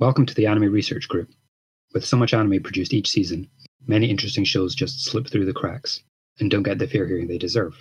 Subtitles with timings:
[0.00, 1.28] Welcome to the Anime Research Group.
[1.92, 3.46] With so much anime produced each season,
[3.86, 6.02] many interesting shows just slip through the cracks
[6.38, 7.74] and don't get the fair hearing they deserve.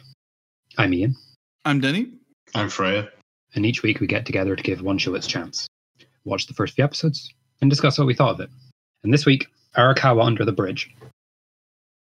[0.78, 1.16] I'm Ian,
[1.64, 2.12] I'm Denny.
[2.54, 3.08] I'm Freya.
[3.56, 5.66] and each week we get together to give one show its chance,
[6.26, 8.50] watch the first few episodes, and discuss what we thought of it.
[9.02, 9.48] And this week,
[9.78, 10.94] Arakawa Under the Bridge.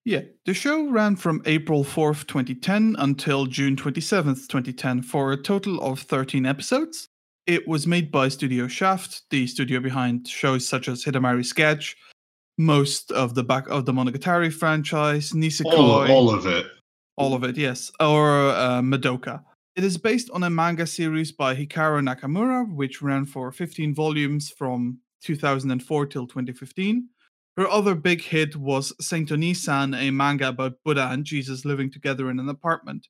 [0.04, 5.80] Yeah, the show ran from April 4th, 2010 until June 27th, 2010 for a total
[5.80, 7.08] of 13 episodes.
[7.46, 11.96] It was made by Studio Shaft, the studio behind shows such as Hidamari Sketch,
[12.56, 16.66] most of the back of the Monogatari franchise, Nisekoi, All, all of it.
[17.16, 19.42] all of it, yes, or uh, Madoka.
[19.74, 24.50] It is based on a manga series by Hikaru Nakamura, which ran for 15 volumes
[24.50, 27.08] from 2004 till 2015.
[27.56, 32.30] Her other big hit was Saint Oni-san, a manga about Buddha and Jesus living together
[32.30, 33.08] in an apartment.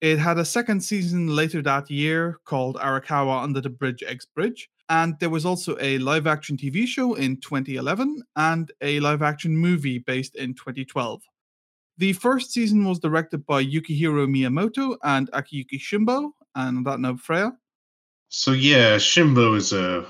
[0.00, 4.70] It had a second season later that year called Arakawa Under the Bridge X Bridge,
[4.88, 9.56] and there was also a live action TV show in 2011 and a live action
[9.56, 11.22] movie based in 2012.
[11.98, 17.18] The first season was directed by Yukihiro Miyamoto and Akiyuki Shimbo, and on that note,
[17.18, 17.52] Freya.
[18.28, 20.06] So yeah, Shimbo is a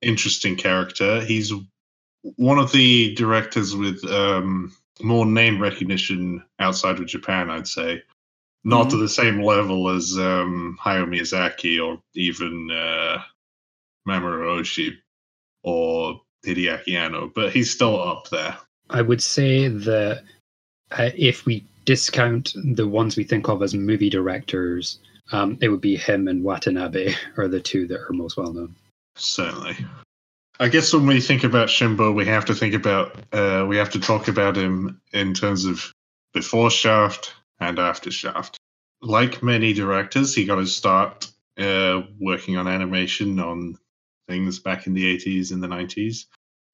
[0.00, 1.20] interesting character.
[1.22, 1.52] He's
[2.36, 8.02] one of the directors with um, more name recognition outside of Japan, I'd say.
[8.64, 13.22] Not to the same level as um, Hayao Miyazaki or even uh,
[14.06, 14.96] Mamoru Oshii
[15.62, 18.56] or Hideaki Anno, but he's still up there.
[18.90, 20.22] I would say that
[20.90, 24.98] uh, if we discount the ones we think of as movie directors,
[25.32, 28.74] um, it would be him and Watanabe are the two that are most well known.
[29.16, 29.76] Certainly.
[30.60, 33.90] I guess when we think about Shimbo, we have to think about uh, we have
[33.90, 35.92] to talk about him in terms of
[36.34, 38.58] before Shaft and after Shaft.
[39.00, 43.78] Like many directors, he got his start uh, working on animation on
[44.28, 46.26] things back in the 80s and the 90s.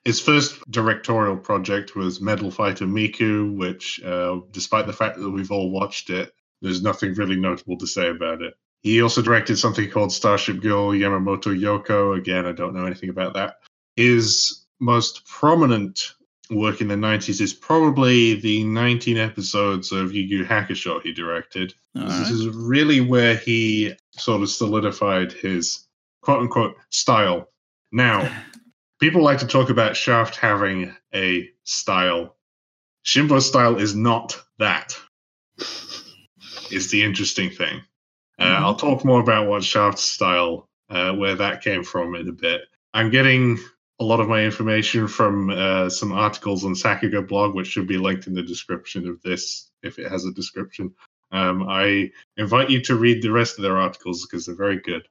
[0.05, 5.51] His first directorial project was Metal Fighter Miku, which, uh, despite the fact that we've
[5.51, 8.55] all watched it, there's nothing really notable to say about it.
[8.83, 12.19] He also directed something called Starship Girl Yamamoto Yoko.
[12.19, 13.61] Again, I don't know anything about that.
[13.97, 16.13] His most prominent
[16.55, 21.75] work in the 90s is probably the 19 episodes of Yu Yu Hakusho he directed.
[21.97, 25.87] All This is really where he sort of solidified his
[26.23, 27.49] quote unquote style.
[27.93, 28.31] Now,
[29.01, 32.37] people like to talk about Shaft having a style.
[33.05, 34.97] Shimbo's style is not that,
[36.71, 37.83] is the interesting thing.
[38.39, 38.61] Uh, Mhm.
[38.63, 42.63] I'll talk more about what Shaft's style, uh, where that came from in a bit.
[42.95, 43.59] I'm getting
[44.01, 47.99] a lot of my information from uh, some articles on Sakuga blog, which should be
[47.99, 50.93] linked in the description of this if it has a description.
[51.31, 55.07] Um, I invite you to read the rest of their articles because they're very good.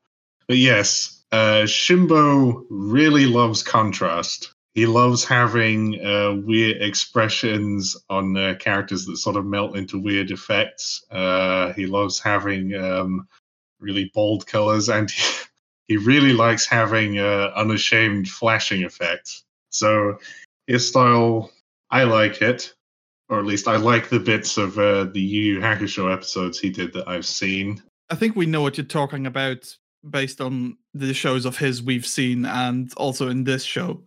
[0.48, 4.54] But yes, uh, Shimbo really loves contrast.
[4.74, 10.32] He loves having uh, weird expressions on uh, characters that sort of melt into weird
[10.32, 11.04] effects.
[11.12, 13.28] Uh, he loves having um,
[13.80, 15.24] really bold colors, and he,
[15.88, 19.44] he really likes having uh, unashamed flashing effects.
[19.70, 20.18] So
[20.68, 21.52] his style,
[21.92, 22.74] I like it,
[23.30, 26.70] or at least I like the bits of uh, the Yu Yu Hakusho episodes he
[26.70, 27.82] did that I've seen.
[28.10, 29.76] I think we know what you're talking about
[30.10, 34.04] based on the shows of his we've seen and also in this show.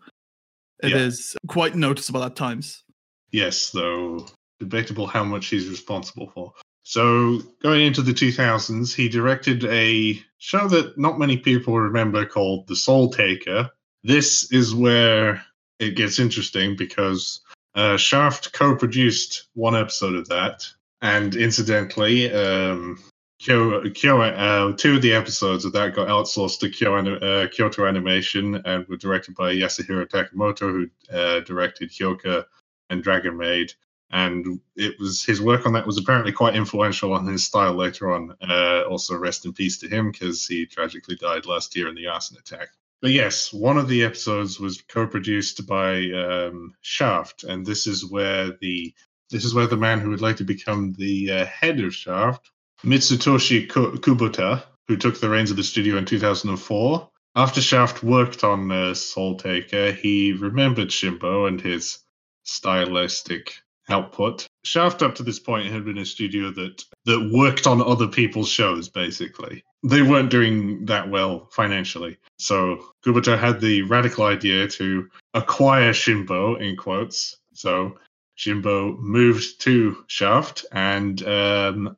[0.82, 1.52] It is Yeah.
[1.52, 2.84] quite noticeable at times.
[3.32, 4.26] Yes, though
[4.60, 6.52] debatable how much he's responsible for.
[6.88, 12.68] So, going into the 2000s, he directed a show that not many people remember called
[12.68, 13.68] The Soul Taker.
[14.04, 15.44] This is where
[15.80, 17.40] it gets interesting because
[17.74, 20.64] uh, Shaft co produced one episode of that.
[21.02, 23.02] And incidentally, um,
[23.40, 27.86] Kyo, Kyo, uh, two of the episodes of that got outsourced to Kyo, uh, Kyoto
[27.86, 32.44] Animation and were directed by Yasuhiro Takamoto, who uh, directed Hyoka
[32.90, 33.72] and Dragon Maid.
[34.10, 38.12] And it was his work on that was apparently quite influential on his style later
[38.12, 38.36] on.
[38.40, 42.06] Uh, also, rest in peace to him because he tragically died last year in the
[42.06, 42.68] arson attack.
[43.02, 48.52] But yes, one of the episodes was co-produced by um, Shaft, and this is where
[48.60, 48.94] the
[49.30, 52.50] this is where the man who would later become the uh, head of Shaft,
[52.84, 57.10] Mitsutoshi Kubota, who took the reins of the studio in 2004.
[57.34, 61.98] After Shaft worked on uh, Soul Taker, he remembered Shimbo and his
[62.44, 64.46] stylistic output.
[64.64, 68.48] Shaft, up to this point, had been a studio that that worked on other people's
[68.48, 68.88] shows.
[68.88, 72.18] Basically, they weren't doing that well financially.
[72.38, 77.36] So Kubota had the radical idea to acquire Shimbo in quotes.
[77.54, 77.98] So
[78.36, 81.96] Shimbo moved to Shaft and um,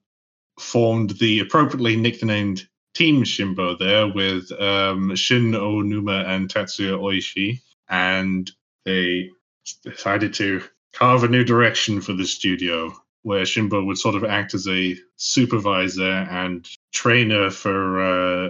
[0.59, 8.51] formed the appropriately nicknamed Team Shimbo there with um, Shin Onuma and Tatsuya Oishi, and
[8.85, 9.31] they
[9.85, 10.63] decided to
[10.99, 12.93] carve a new direction for the studio
[13.23, 18.01] where Shimbo would sort of act as a supervisor and trainer for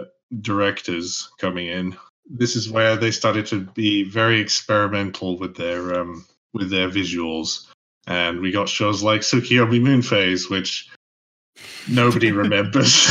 [0.00, 0.05] uh,
[0.41, 1.97] directors coming in.
[2.31, 6.25] This is where they started to be very experimental with their um,
[6.55, 7.67] with their visuals,
[8.06, 10.89] and we got shows like Tsukiyomi Moon Phase, which
[11.89, 13.09] nobody remembers.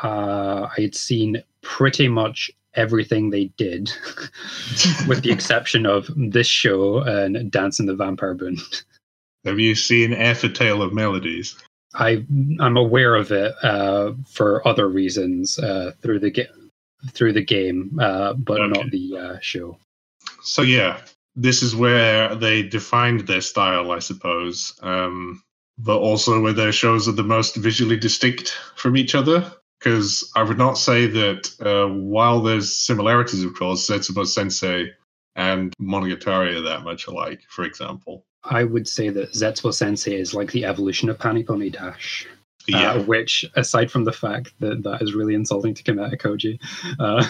[0.03, 3.91] Uh, I had seen pretty much everything they did,
[5.09, 8.59] with the exception of this show and Dance in the Vampire Bund.
[9.47, 11.57] Have you seen ef: A Tale of Melodies?
[11.95, 12.25] I
[12.61, 16.51] I'm aware of it uh, for other reasons uh, through the ga-
[17.13, 18.81] through the game, uh, but Okay.
[18.81, 19.79] not the uh, show.
[20.43, 21.01] So yeah,
[21.37, 24.79] this is where they defined their style, I suppose.
[24.83, 25.43] Um,
[25.79, 29.53] but also where their shows are the most visually distinct from each other.
[29.79, 34.91] Because I would not say that uh, while there's similarities, of course, Zetsubou Sensei
[35.37, 38.25] and Monogatari are that much alike, for example.
[38.51, 42.27] I would say that Zetsubo Sensei is like the evolution of Pani Poni Dash,
[42.67, 42.93] Yeah.
[42.93, 46.59] uh, which, aside from the fact that that is really insulting to Kumeta Koji,
[46.99, 47.25] uh,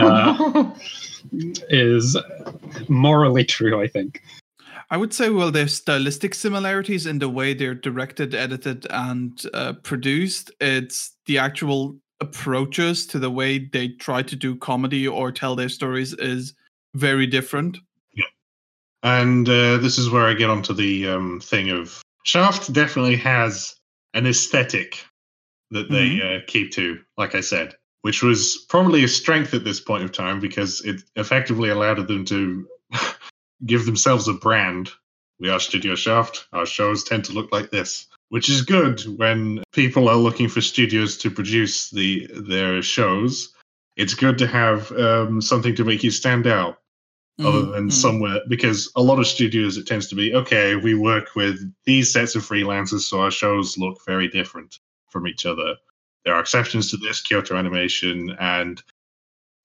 [0.00, 0.70] uh,
[1.70, 2.16] is
[2.88, 3.80] morally true.
[3.80, 4.22] I think.
[4.90, 9.72] I would say, well, there's stylistic similarities in the way they're directed, edited, and uh,
[9.82, 10.50] produced.
[10.60, 15.70] It's the actual approaches to the way they try to do comedy or tell their
[15.70, 16.52] stories is
[16.94, 17.78] very different.
[19.02, 23.74] And uh, this is where I get onto the um, thing of Shaft definitely has
[24.14, 25.04] an aesthetic
[25.72, 29.80] that they uh, keep to, like I said, which was probably a strength at this
[29.80, 32.68] point of time because it effectively allowed them to
[33.66, 34.90] give themselves a brand.
[35.40, 36.46] We are Studio Shaft.
[36.52, 40.60] Our shows tend to look like this, which is good when people are looking for
[40.60, 43.52] studios to produce the their shows.
[43.96, 46.81] It's good to have um, something to make you stand out
[47.44, 47.92] other Mhm, than mhm.
[47.92, 52.12] somewhere because a lot of studios it tends to be okay we work with these
[52.12, 54.78] sets of freelancers so our shows look very different
[55.10, 55.76] from each other.
[56.24, 58.82] There are exceptions to this kyoto animation and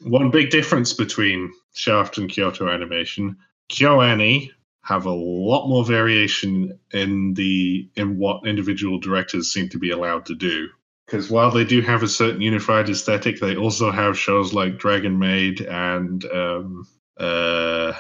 [0.02, 3.38] one big difference between shaft and kyoto animation
[3.70, 4.52] kyoani
[4.84, 10.26] have a lot more variation in the in what individual directors seem to be allowed
[10.26, 10.70] to do.
[11.06, 15.20] Because while they do have a certain unified aesthetic they also have shows like dragon
[15.20, 16.88] maid and um
[17.20, 17.94] uh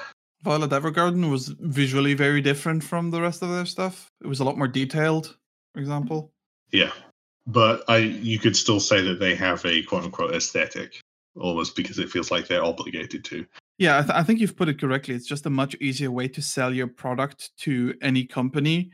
[0.43, 4.11] Violet Evergarden was visually very different from the rest of their stuff.
[4.23, 5.35] It was a lot more detailed,
[5.73, 6.31] for example.
[6.71, 6.91] yeah
[7.49, 10.99] but i you could still say that they have a quote unquote aesthetic
[11.39, 13.45] almost because it feels like they're obligated to
[13.77, 15.13] Yeah, I, th- I think you've put it correctly.
[15.15, 18.89] It's just a much easier way to sell your product to any company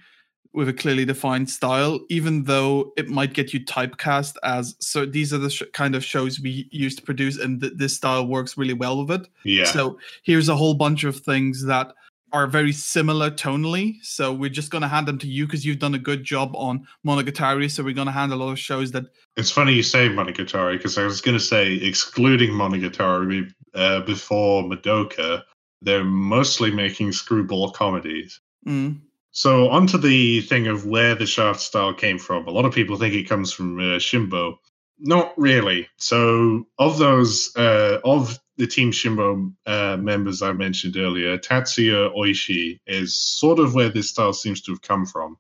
[0.53, 5.05] with a clearly defined style, even though it might get you typecast as so.
[5.05, 8.27] These are the sh- kind of shows we used to produce, and th- this style
[8.27, 9.27] works really well with it.
[9.43, 11.93] yeah So here's a whole bunch of things that
[12.31, 13.97] are very similar tonally.
[14.01, 16.55] So we're just going to hand them to you because you've done a good job
[16.55, 17.69] on Monogatari.
[17.69, 19.05] So we're going to hand a lot of shows that
[19.35, 24.63] it's funny you say monogatari because i was going to say excluding monogatari uh, before
[24.63, 25.43] madoka
[25.81, 28.99] they're mostly making screwball comedies mm,
[29.33, 32.47] So onto the thing of where the shaft style came from.
[32.47, 34.57] A lot of people think it comes from uh, Shimbo.
[34.99, 35.87] Not really.
[35.97, 42.79] So of those, uh, of the Team Shimbo uh, members I mentioned earlier, Tatsuya Oishi
[42.85, 45.37] is sort of where this style seems to have come from.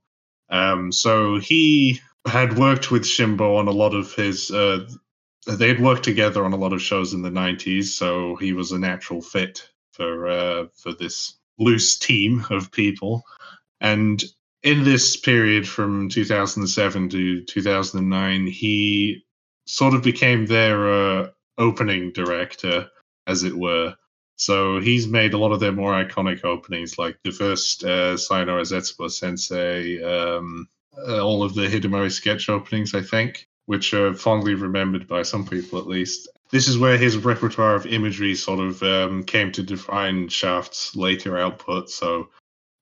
[0.49, 4.49] Um, so he had worked with Shimbo on a lot of his.
[4.49, 4.87] Uh,
[5.45, 8.71] they had worked together on a lot of shows in the '90s, so he was
[8.71, 13.23] a natural fit for uh, for this loose team of people.
[13.83, 14.23] And
[14.63, 19.23] in this period from 2007 to 2009, he
[19.67, 22.87] sort of became their uh, opening director,
[23.27, 23.93] as it were.
[24.37, 28.65] So he's made a lot of their more iconic openings, like the first uh, Sayonara
[28.65, 35.07] Sensei, um, uh, all of the Hidamari sketch openings, I think, which are fondly remembered
[35.07, 36.29] by some people at least.
[36.51, 41.37] This is where his repertoire of imagery sort of um, came to define Shaft's later
[41.37, 41.89] output.
[41.89, 42.29] So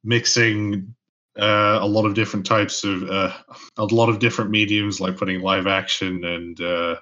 [0.04, 0.94] mixing
[1.40, 3.34] uh, a lot of different types of uh,
[3.78, 6.96] a lot of different mediums, like putting live action and uh,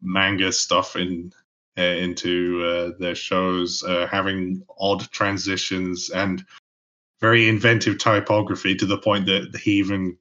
[0.00, 1.32] manga stuff in
[1.78, 6.44] uh, into uh, their shows, uh, having odd transitions and
[7.20, 10.16] very inventive typography to the point that he even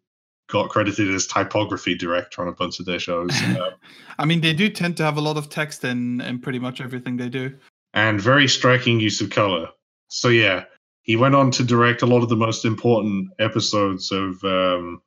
[0.50, 3.32] got credited as typography director on a bunch of their shows.
[4.20, 6.82] I mean, they do tend to have a lot of text in in pretty much
[6.82, 7.54] everything they do,
[7.94, 9.70] and very striking use of color.
[10.08, 10.66] So yeah,
[11.04, 15.02] he went on to direct a lot of the most important episodes of um,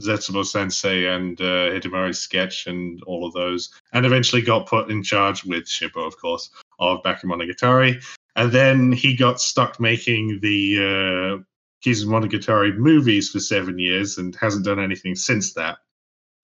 [0.00, 5.44] Zetsubou Sensei and uh, sketch and all of those, and eventually got put in charge
[5.44, 8.02] with Shimbo, of course, of Bakemonogatari.
[8.36, 11.42] And then he got stuck making the uh,
[11.84, 15.78] Kizumonogatari movies for seven years and hasn't done anything since that.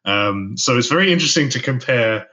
[0.04, 2.28] Um, so it's very interesting to compare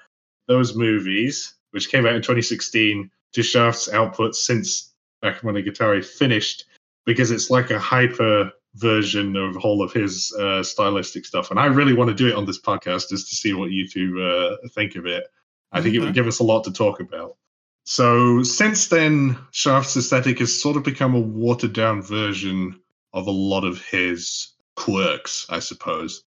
[0.47, 4.92] those movies, which came out in 2016, to Shaft's output since
[5.23, 6.65] Bakemonogatari finished
[7.05, 11.51] because it's like a hyper version of all of his uh, stylistic stuff.
[11.51, 13.87] And I really want to do it on this podcast just to see what you
[13.87, 15.25] two uh, think of it.
[15.71, 16.01] I think okay.
[16.01, 17.37] it would give us a lot to talk about.
[17.85, 22.79] So since then, Shaft's aesthetic has sort of become a watered down version
[23.13, 26.23] of a lot of his quirks, I suppose,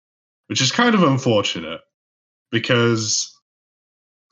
[0.48, 1.80] which is kind of unfortunate
[2.50, 3.36] because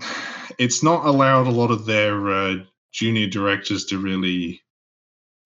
[0.58, 2.56] it's not allowed a lot of their uh,
[2.94, 4.62] junior directors to really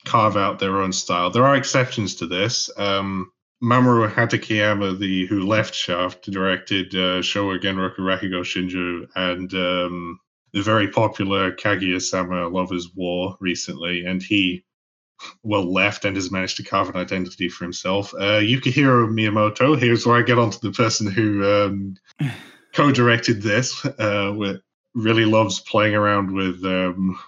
[0.04, 1.30] carve out their own style.
[1.30, 2.70] There are exceptions to this.
[2.76, 10.20] Um, Mamoru Hatakeyama, the who left Shaft, directed uh, Showa Genroku Rakugo Shinju and um,
[10.52, 14.64] the very popular Kaguya-sama Love is War recently, and he
[15.42, 18.14] well left and has managed to carve an identity for himself.
[18.14, 21.96] Uh, Yukihiro Miyamoto, here's where I get onto the person who um,
[22.74, 24.54] co-directed this, uh,
[24.94, 27.18] really loves playing around with um,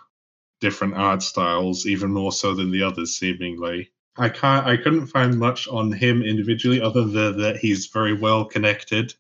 [0.61, 3.90] different art styles, even more so than the others, seemingly.
[4.17, 4.67] I can't.
[4.67, 9.14] I couldn't find much on him individually, other than that he's very well connected.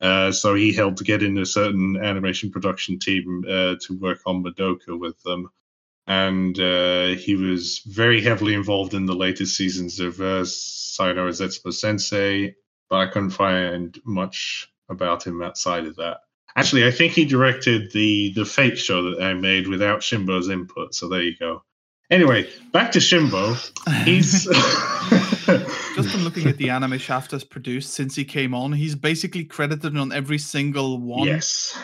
[0.00, 4.42] Uh, so he helped get in a certain animation production team uh, to work on
[4.42, 5.48] Madoka with them,
[6.06, 12.54] and uh, he was very heavily involved in the latest seasons of uh, Zetsubou Sensei.
[12.90, 16.18] But I couldn't find much about him outside of that.
[16.56, 20.94] Actually, I think he directed the the Fate show that I made without Shimbo's input.
[20.94, 21.62] So there you go.
[22.10, 23.54] Anyway, back to Shimbo.
[24.04, 24.44] He's
[25.96, 29.44] just from looking at the anime Shaft has produced since he came on, he's basically
[29.44, 31.26] credited on every single one.
[31.26, 31.76] Yes.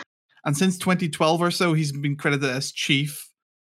[0.45, 3.29] And since 2012 or so, he's been credited as chief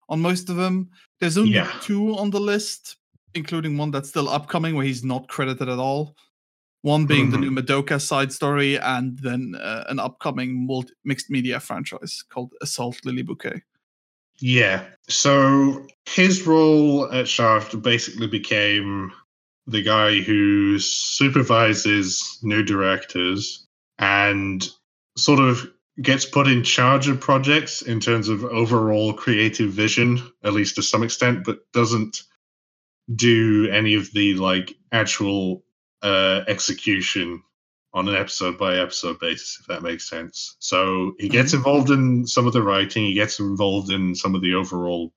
[0.08, 0.90] on most of them.
[1.20, 1.70] There's only yeah.
[1.82, 2.96] two on the list,
[3.34, 6.16] including one that's still upcoming where he's not credited at all.
[6.82, 7.32] One being mm-hmm.
[7.32, 12.52] the new Madoka side story, and then uh, an upcoming multi- mixed media franchise called
[12.62, 13.62] Assault Lily Bouquet.
[14.38, 14.84] Yeah.
[15.08, 19.12] So his role at Shaft basically became
[19.66, 23.66] the guy who supervises new directors
[23.98, 24.66] and
[25.16, 25.70] sort of
[26.00, 30.82] gets put in charge of projects in terms of overall creative vision, at least to
[30.82, 32.22] some extent, but doesn't
[33.14, 35.62] do any of the like actual
[36.02, 37.42] uh, execution
[37.92, 40.56] on an episode by episode basis, if that makes sense.
[40.60, 41.58] So he gets mm-hmm.
[41.58, 45.12] involved in some of the writing, he gets involved in some of the overall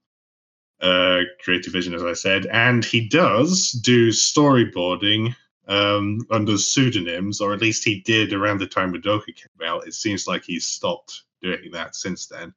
[0.81, 5.35] uh, creative vision, as I said, and he does do storyboarding
[5.67, 9.87] um, under pseudonyms, or at least he did around the time Madoka came out.
[9.87, 12.53] It seems like he's stopped doing that since then.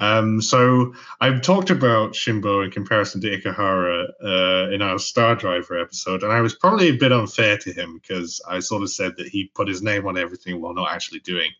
[0.00, 5.78] Um, so I've talked about Shimbo in comparison to Igarashi uh, in our Star Driver
[5.78, 9.16] episode, and I was probably a bit unfair to him because I sort of said
[9.16, 11.50] that he put his name on everything while not actually doing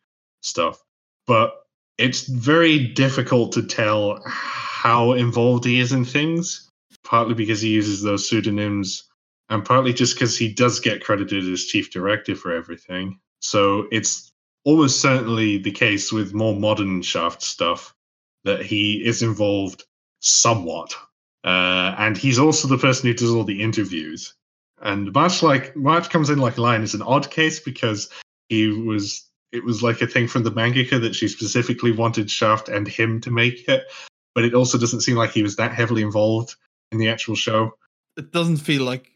[0.40, 0.80] stuff.
[1.26, 1.52] But
[1.98, 6.70] it's very difficult to tell how involved he is in things,
[7.02, 9.02] partly because he uses those pseudonyms,
[9.48, 13.18] and partly just because he does get credited as chief director for everything.
[13.40, 14.32] So it's
[14.64, 17.94] almost certainly the case with more modern Shaft stuff
[18.44, 19.84] that he is involved
[20.20, 20.94] somewhat.
[21.44, 24.34] Uh, and he's also the person who does all the interviews.
[24.80, 28.08] And March like March comes in like a lion is an odd case because
[28.48, 32.68] he was it was like a thing from the mangaka that she specifically wanted Shaft
[32.68, 33.84] and him to make it,
[34.34, 36.54] but it also doesn't seem like he was that heavily involved
[36.92, 37.72] in the actual show.
[38.16, 39.10] It doesn't feel like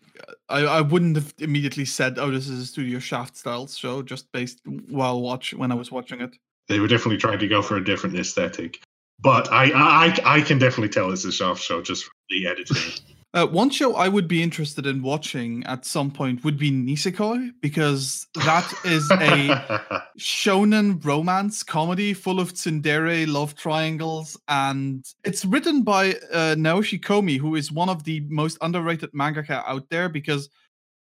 [0.49, 4.31] I, I wouldn't have immediately said, "Oh, this is a Studio Shaft style show," just
[4.33, 6.37] based while watch when I was watching it.
[6.69, 8.83] They were definitely trying to go for a different aesthetic.
[9.23, 12.77] But I, I, I can definitely tell it's a Shaft show just from the editing.
[13.35, 17.53] Uh, one show I would be interested in watching at some point would be Nisekoi
[17.63, 25.83] because that is a shonen romance comedy full of tsundere love triangles, and it's written
[25.83, 30.51] by uh, Naoshi Komi, who is one of the most underrated mangaka out there because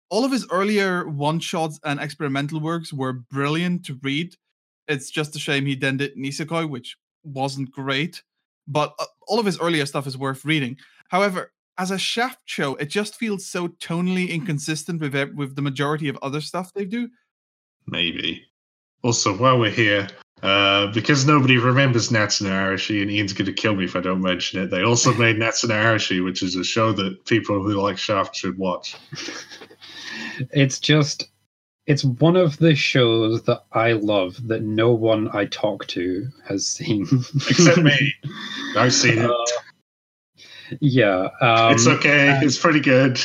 [0.08, 4.34] all of his earlier one shots and experimental works were brilliant to read.
[4.88, 8.22] It's just a shame he then did Nisekoi, which wasn't great,
[8.66, 10.76] but uh, all of his earlier stuff is worth reading.
[11.08, 15.62] However, as a Shaft show, it just feels so tonally inconsistent with ev- with the
[15.62, 17.08] majority of other stuff they do.
[17.86, 18.44] Maybe.
[19.02, 20.08] Also, while we're here,
[20.42, 24.20] uh, because nobody remembers Natsuno Arashi, and Ian's going to kill me if I don't
[24.20, 27.98] mention it, they also made Natsuno Arashi, which is a show that people who like
[27.98, 28.96] Shaft should watch.
[30.52, 31.28] It's just,
[31.86, 36.66] it's one of the shows that I love that no one I talk to has
[36.66, 37.06] seen.
[37.48, 38.14] Except me.
[38.76, 39.30] I've seen it.
[39.30, 39.44] Uh,
[40.80, 42.38] yeah, um, it's okay.
[42.42, 43.20] it's pretty good.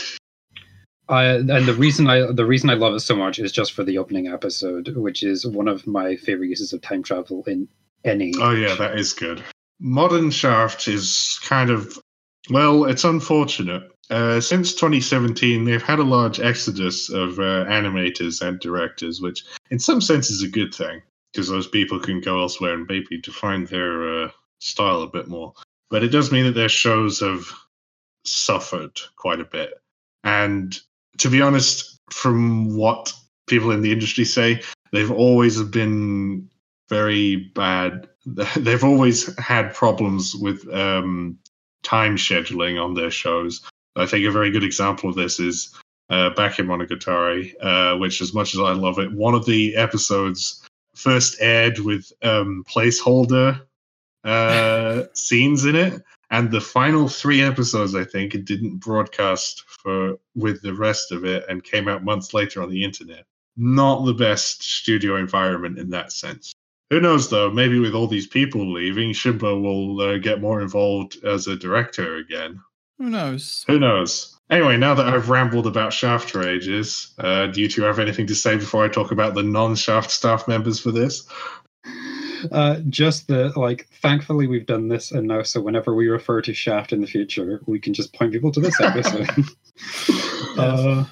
[1.09, 3.83] I, and the reason I the reason I love it so much is just for
[3.83, 7.69] the opening episode, which is one of my favorite uses of time travel in
[8.03, 8.33] any.
[8.37, 9.41] Oh yeah, that is good.
[9.79, 11.97] Modern Shaft is kind of
[12.49, 13.89] well, it's unfortunate.
[14.09, 19.79] Uh, since 2017, they've had a large exodus of uh, animators and directors, which in
[19.79, 23.65] some sense is a good thing because those people can go elsewhere and maybe define
[23.65, 25.53] their uh, style a bit more.
[25.89, 27.45] But it does mean that their shows have
[28.23, 29.73] suffered quite a bit.
[30.23, 30.77] And
[31.17, 33.13] to be honest, from what
[33.47, 34.61] people in the industry say,
[34.91, 36.49] they've always been
[36.89, 38.07] very bad.
[38.57, 41.37] They've always had problems with um,
[41.83, 43.61] time scheduling on their shows.
[43.97, 45.73] I think a very good example of this is
[46.09, 49.75] uh, back in Monogatari, uh, which, as much as I love it, one of the
[49.75, 50.63] episodes
[50.95, 53.61] first aired with um, placeholder
[54.23, 60.17] uh, scenes in it, and the final three episodes, I think, it didn't broadcast for
[60.35, 63.25] with the rest of it, and came out months later on the internet.
[63.55, 66.53] Not the best studio environment in that sense.
[66.89, 67.51] Who knows though?
[67.51, 72.17] Maybe with all these people leaving, Shimbo will uh, get more involved as a director
[72.17, 72.61] again.
[72.97, 73.63] Who knows?
[73.67, 74.37] Who knows?
[74.49, 78.27] Anyway, now that I've rambled about Shaft for ages, uh, do you two have anything
[78.27, 81.27] to say before I talk about the non-Shaft staff members for this?
[82.51, 86.53] Uh, just that, like, thankfully we've done this, and now so whenever we refer to
[86.53, 89.29] Shaft in the future, we can just point people to this episode.
[90.57, 91.03] uh,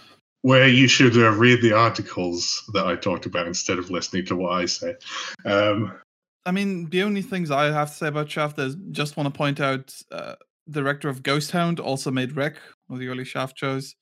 [0.41, 4.35] Where you should uh, read the articles that I talked about instead of listening to
[4.35, 4.95] what I say.
[5.43, 5.91] Um,
[6.45, 9.37] I mean, the only things I have to say about Shaft is just want to
[9.37, 10.35] point out uh,
[10.69, 13.95] director of Ghost Hound also made REC, one of the early Shaft shows.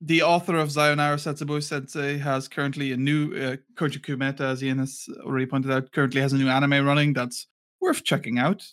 [0.00, 4.78] The author of Sayonara Zetsubou Sensei has currently a new uh, Koji Kumeta, as Ian
[4.78, 7.48] has already pointed out, currently has a new anime running that's
[7.80, 8.64] worth checking out.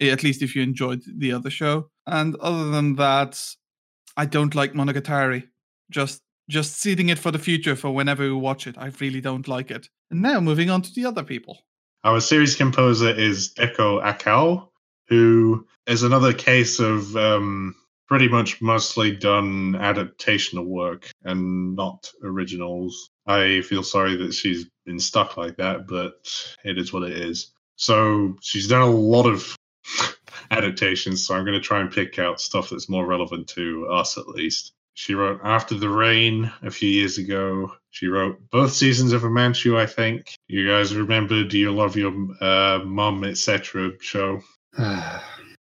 [0.00, 1.90] At least if you enjoyed the other show.
[2.06, 3.42] And other than that,
[4.16, 5.44] I don't like Monogatari.
[5.90, 8.76] Just just seeding it for the future for whenever we watch it.
[8.76, 9.88] I really don't like it.
[10.10, 11.58] And now moving on to the other people.
[12.02, 14.69] Our series composer is Deko Akao,
[15.10, 17.74] who is another case of um,
[18.08, 23.10] pretty much mostly done adaptational work and not originals.
[23.26, 26.14] I feel sorry that she's been stuck like that, but
[26.64, 27.52] it is what it is.
[27.76, 29.56] So she's done a lot of
[30.50, 34.16] adaptations, so I'm going to try and pick out stuff that's more relevant to us
[34.16, 34.72] at least.
[34.94, 37.72] She wrote After the Rain a few years ago.
[37.90, 40.34] She wrote both seasons of Amanchu, I think.
[40.46, 43.92] You guys remember Do You Love Your uh, Mum, etc.
[44.00, 44.42] show?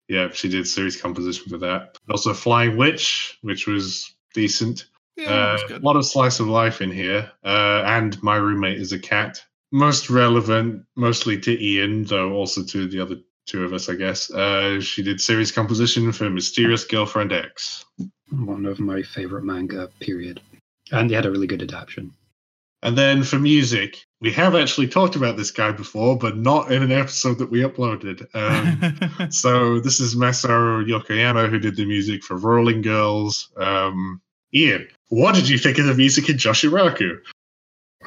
[0.09, 1.97] Yeah, she did series composition for that.
[2.11, 4.87] Also Flying Witch, which was decent.
[5.17, 7.31] Yeah, Uh, a lot of slice of life in here.
[7.43, 9.43] Uh, and My Roommate is a Cat.
[9.71, 14.31] Most relevant, mostly to Ian, though also to the other two of us, I guess.
[14.31, 17.87] Uh, she did series composition for Mysterious Girlfriend X.
[18.31, 20.41] one of my favorite manga, period.
[20.91, 22.13] And they had a really good adaptation.
[22.83, 26.81] And then for music, we have actually talked about this guy before, but not in
[26.81, 28.25] an episode that we uploaded.
[28.35, 33.51] Um, so this is Masaru Yokoyama who did the music for Rolling Girls.
[33.57, 34.23] Um,
[34.55, 37.19] Ian, what did you think of the music in Joshiraku?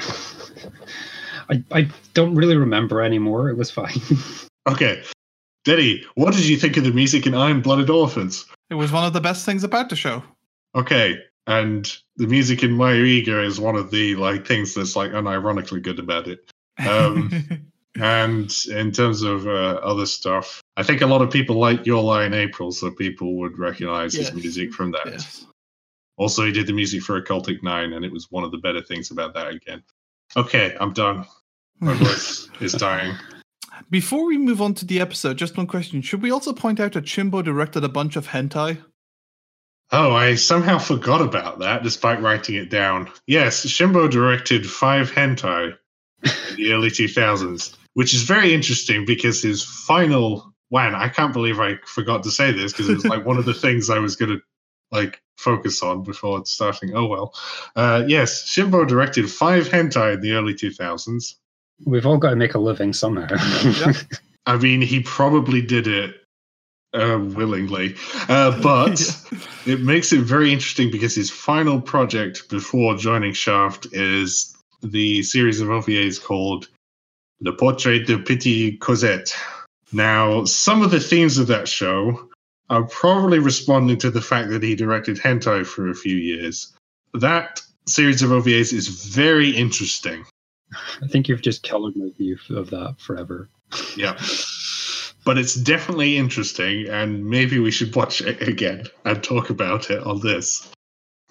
[1.49, 3.49] I, I don't really remember anymore.
[3.49, 4.01] It was fine.
[4.67, 5.03] Okay,
[5.63, 8.47] Denny, what did you think of the music in Iron Blooded Orphans?
[8.71, 10.23] it was one of the best things about the show.
[10.73, 15.81] Okay, and the music in Mayoiga is one of the like things that's like unironically
[15.81, 16.51] good about it.
[16.87, 17.31] Um,
[17.97, 22.03] And in terms of uh, other stuff, I think a lot of people like Your
[22.03, 25.05] Lie in April, so people would recognize his music from that.
[25.05, 25.45] yes.
[26.17, 28.81] Also, he did the music for Occultic Nine, and it was one of the better
[28.81, 29.83] things about that again.
[30.35, 31.25] Okay, I'm done.
[31.79, 33.15] My voice is dying.
[33.89, 36.01] Before we move on to the episode, just one question.
[36.01, 38.81] Should we also point out that Shimbo directed a bunch of hentai?
[39.91, 43.11] Oh, I somehow forgot about that despite writing it down.
[43.27, 45.75] Yes, Shimbo directed five hentai
[46.23, 51.59] in the early 2000s, which is very interesting because his final one, I can't believe
[51.59, 54.15] I forgot to say this because it was like one of the things I was
[54.15, 54.41] going to
[54.91, 56.95] like focus on before starting.
[56.95, 57.33] Oh well.
[57.75, 61.35] Uh, yes, Shimbo directed five hentai in the early 2000s.
[61.85, 63.27] We've all got to make a living somehow.
[63.63, 63.93] Yeah.
[64.47, 66.15] I mean, he probably did it
[66.95, 67.95] uh, willingly,
[68.29, 68.99] uh, but
[69.65, 75.61] it makes it very interesting because his final project before joining Shaft is the series
[75.61, 76.67] of OVAs called
[77.41, 79.35] Le Portrait de Petit Cosette.
[79.91, 82.29] Now, some of the themes of that show
[82.69, 86.73] are probably responding to the fact that he directed hentai for a few years.
[87.13, 90.25] That series of OVAs is very interesting.
[91.01, 93.49] I think you've just colored my view of that forever.
[93.95, 94.17] Yeah.
[95.25, 100.01] But it's definitely interesting, and maybe we should watch it again and talk about it
[100.03, 100.71] on this.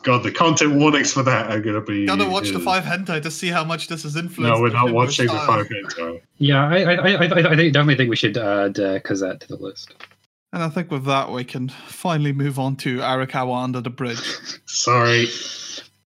[0.03, 2.05] God, the content warnings for that are going to be.
[2.05, 4.55] Gotta watch the five hentai to see how much this is influenced.
[4.55, 6.21] No, we're not watching the five hentai.
[6.37, 9.57] Yeah, I, I, I, I, I definitely think we should add uh, Cosette to the
[9.57, 9.95] list.
[10.53, 14.21] And I think with that, we can finally move on to Arakawa under the bridge.
[14.67, 15.27] Sorry.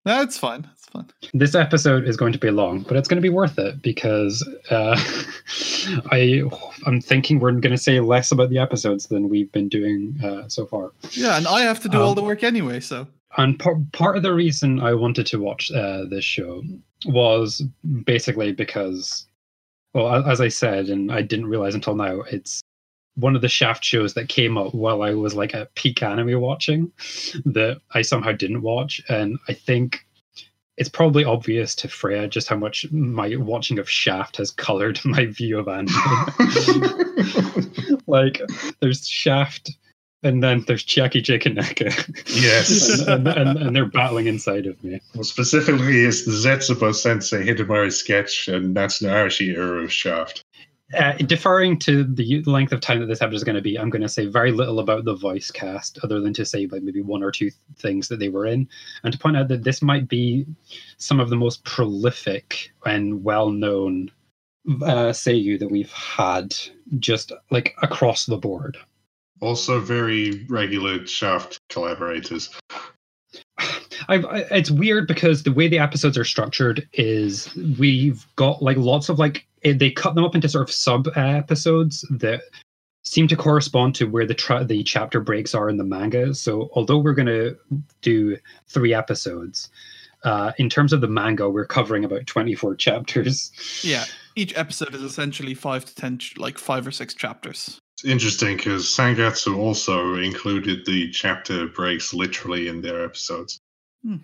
[0.04, 0.70] That's fine.
[0.94, 1.30] That's fine.
[1.34, 4.48] This episode is going to be long, but it's going to be worth it because
[4.70, 4.96] uh,
[6.12, 6.44] I
[6.86, 10.48] I'm thinking we're going to say less about the episodes than we've been doing uh,
[10.48, 10.92] so far.
[11.12, 13.08] Yeah, and I have to do all Um, the work anyway, so.
[13.38, 16.64] And part part of the reason I wanted to watch uh, this show
[17.06, 17.64] was
[18.04, 19.26] basically because,
[19.94, 22.62] well, as I said, and I didn't realize until now, it's
[23.16, 26.40] one of the Shaft shows that came up while I was like at peak anime
[26.40, 26.92] watching
[27.46, 30.03] that I somehow didn't watch, and I think
[30.78, 35.26] it's probably obvious to Freya just how much my watching of Shaft has colored my
[35.26, 35.94] view of anime.
[38.08, 38.42] like,
[38.80, 39.72] there's Shaft,
[40.24, 41.38] and then there's Chiaki J.
[41.38, 41.92] Konaka.
[42.42, 43.00] Yes.
[43.08, 45.00] and, and, and they're battling inside of me.
[45.14, 50.43] Well, specifically, it's the Zetsubo Sensei Hidamari sketch and Natsuno Arashi era of Shaft.
[50.98, 53.90] Uh, deferring to the length of time that this episode is going to be, I'm
[53.90, 57.02] going to say very little about the voice cast, other than to say like maybe
[57.02, 58.68] one or two things that they were in,
[59.04, 60.46] and to point out that this might be
[60.98, 64.12] some of the most prolific and well-known
[64.84, 66.56] uh, seiyuu that we've had,
[67.00, 68.78] just like across the board.
[69.42, 72.50] Also, very regular Shaft collaborators.
[74.08, 78.78] I, I, it's weird because the way the episodes are structured is we've got like
[78.78, 82.42] lots of like eh, they cut them up into sort of sub episodes that
[83.04, 86.34] seem to correspond to where the tra- the chapter breaks are in the manga.
[86.34, 87.58] So although we're going to
[88.02, 89.70] do three episodes,
[90.24, 93.52] uh, in terms of the manga, we're covering about twenty four chapters.
[93.84, 97.80] Yeah, each episode is essentially five to ten, ch- like five or six chapters.
[97.98, 103.60] It's interesting because Sangatsu also included the chapter breaks literally in their episodes.
[104.04, 104.18] Hmm.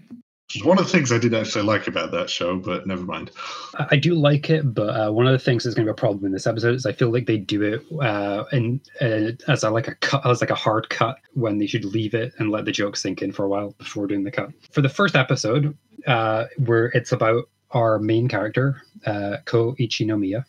[0.49, 3.03] Which is one of the things I did actually like about that show, but never
[3.03, 3.29] mind.
[3.77, 5.95] I do like it, but uh, one of the things that's going to be a
[5.95, 9.63] problem in this episode is I feel like they do it uh, in uh, as
[9.63, 12.49] a like a cut, as like a hard cut when they should leave it and
[12.49, 14.49] let the joke sink in for a while before doing the cut.
[14.71, 20.45] For the first episode, uh, where it's about our main character, uh, Ko Ichinomiya,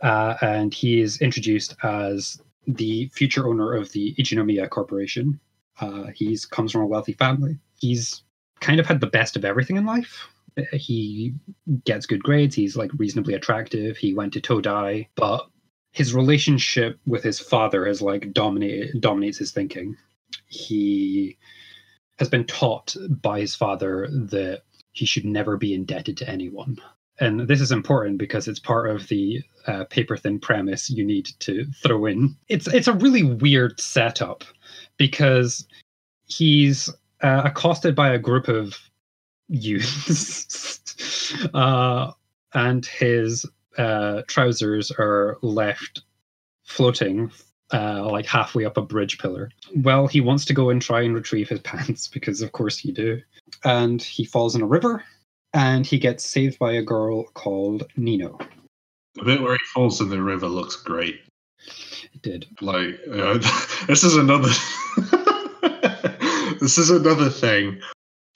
[0.00, 5.38] uh, and he is introduced as the future owner of the Ichinomiya Corporation.
[5.80, 7.56] Uh, he's comes from a wealthy family.
[7.78, 8.24] He's
[8.62, 10.26] kind of had the best of everything in life.
[10.56, 11.34] Uh, He
[11.84, 12.54] gets good grades.
[12.54, 13.96] He's like reasonably attractive.
[13.98, 15.46] He went to Todai, but
[15.92, 19.96] his relationship with his father has like dominated dominates his thinking.
[20.46, 21.36] He
[22.18, 26.78] has been taught by his father that he should never be indebted to anyone.
[27.20, 31.28] And this is important because it's part of the uh, paper thin premise you need
[31.40, 32.36] to throw in.
[32.48, 34.44] It's it's a really weird setup
[34.96, 35.66] because
[36.26, 36.90] he's
[37.22, 38.76] uh, accosted by a group of
[39.48, 42.12] youths, uh,
[42.54, 43.46] and his
[43.78, 46.02] uh, trousers are left
[46.64, 47.30] floating
[47.72, 49.50] uh, like halfway up a bridge pillar.
[49.76, 52.92] Well, he wants to go and try and retrieve his pants because, of course, you
[52.92, 53.20] do.
[53.64, 55.02] And he falls in a river,
[55.54, 58.38] and he gets saved by a girl called Nino.
[59.14, 61.20] The bit where he falls in the river looks great.
[62.14, 62.46] It did.
[62.60, 62.98] Like
[63.86, 64.50] this is another.
[66.62, 67.80] This is another thing.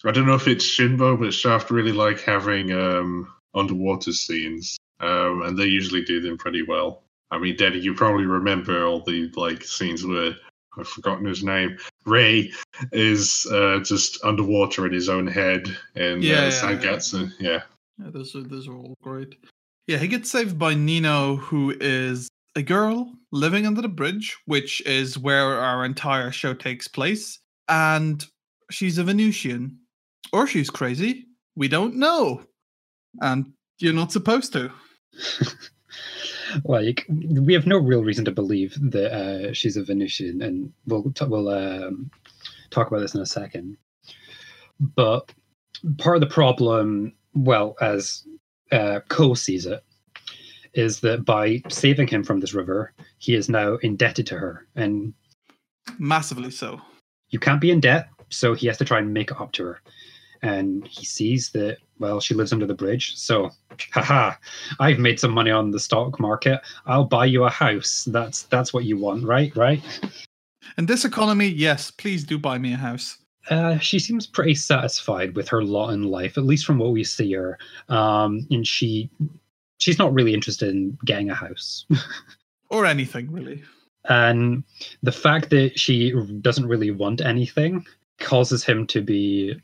[0.04, 5.42] I don't know if it's Shinbo, but Shaft really like having um, underwater scenes, um,
[5.42, 7.04] and they usually do them pretty well.
[7.30, 10.32] I mean, Daddy, you probably remember all the like scenes where
[10.76, 11.78] I've forgotten his name.
[12.04, 12.50] Ray
[12.90, 17.62] is uh, just underwater in his own head, and Yeah, uh, yeah, Sangatsu, yeah.
[17.98, 19.36] Yeah, those are those are all great.
[19.86, 24.80] Yeah, he gets saved by Nino, who is a girl living under the bridge, which
[24.80, 28.24] is where our entire show takes place, and
[28.70, 29.79] she's a Venusian.
[30.33, 31.26] Or she's crazy.
[31.55, 32.42] We don't know.
[33.20, 34.70] And you're not supposed to.
[36.64, 41.11] like we have no real reason to believe that uh, she's a Venusian, and we'll
[41.12, 42.11] t- we'll um,
[42.70, 43.76] talk about this in a second.
[44.81, 45.33] But
[45.98, 48.26] part of the problem, well, as
[48.72, 49.83] uh, Ko sees it,
[50.74, 55.14] is that by saving him from this river, he is now indebted to her, and
[55.98, 56.81] Massively so.
[57.30, 59.64] You can't be in debt, so he has to try and make it up to
[59.64, 59.80] her.
[60.42, 63.50] And he sees that well, she lives under the bridge, so
[63.92, 64.34] haha,
[64.80, 66.60] I've made some money on the stock market.
[66.84, 68.06] I'll buy you a house.
[68.10, 69.54] That's that's what you want, right?
[69.56, 69.82] Right?
[70.76, 73.18] In this economy, yes, please do buy me a house.
[73.48, 77.04] Uh, she seems pretty satisfied with her lot in life, at least from what we
[77.04, 77.58] see her.
[77.88, 79.08] Um, and she
[79.78, 81.86] she's not really interested in getting a house.
[82.68, 83.62] Or anything, really.
[84.09, 84.64] And
[85.03, 87.85] the fact that she doesn't really want anything
[88.19, 89.55] causes him to be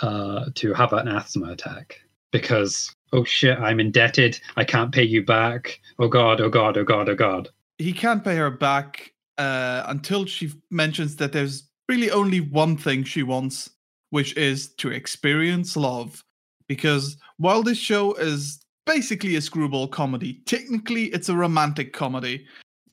[0.00, 4.38] uh to have an asthma attack because oh shit i'm indebted.
[4.56, 5.80] I can't pay you back.
[5.98, 7.48] Oh god oh god oh god oh god.
[7.78, 13.04] He can't pay her back uh, until she mentions that there's really only one thing
[13.04, 13.70] she wants,
[14.10, 16.22] which is to experience love.
[16.68, 22.46] Because while this show is basically a screwball comedy, technically it's a romantic comedy,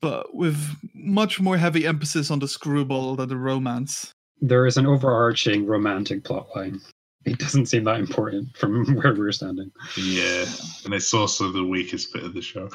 [0.04, 0.58] but with
[0.92, 4.12] much more heavy emphasis on the screwball than the romance.
[4.42, 6.78] there is an overarching romantic plotline
[7.24, 10.44] it doesn't seem that important from where we're standing Yeah,
[10.84, 12.68] and it's also the weakest bit of the show.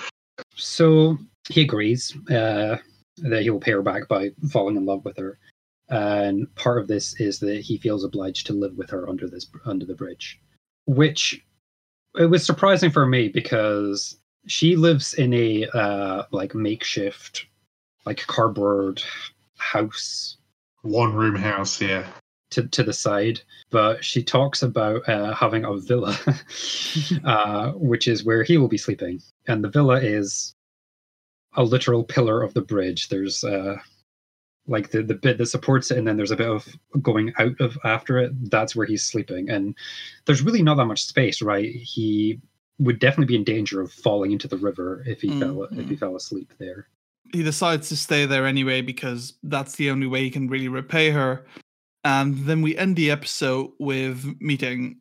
[0.55, 1.17] so
[1.49, 2.77] he agrees uh,
[3.31, 5.37] that he will pay her back by falling in love with her
[5.89, 9.45] and part of this is that he feels obliged to live with her under this
[9.65, 10.41] under the bridge
[10.85, 11.45] which
[12.19, 14.17] it was surprising for me because
[14.49, 17.45] she lives in a uh, like makeshift
[18.05, 19.01] like cardboard
[19.57, 20.37] house
[20.81, 22.07] One room house, yeah.
[22.51, 26.17] to, to the side, but she talks about uh, having a villa,
[27.23, 29.21] uh, which is where he will be sleeping.
[29.47, 30.55] And the villa is
[31.53, 33.09] a literal pillar of the bridge.
[33.09, 33.77] There's uh,
[34.67, 36.67] like the, the bit that supports it, and then there's a bit of
[37.01, 38.31] going out of after it.
[38.49, 39.49] That's where he's sleeping.
[39.49, 39.75] And
[40.25, 41.69] there's really not that much space, right?
[41.71, 42.39] He
[42.79, 45.87] would definitely be in danger of falling into the river if he Mm, fell if
[45.89, 45.99] he mm.
[45.99, 46.87] fell asleep there.
[47.33, 51.09] he decides to stay there anyway because that's the only way he can really repay
[51.11, 51.45] her.
[52.03, 54.99] And then we end the episode with meeting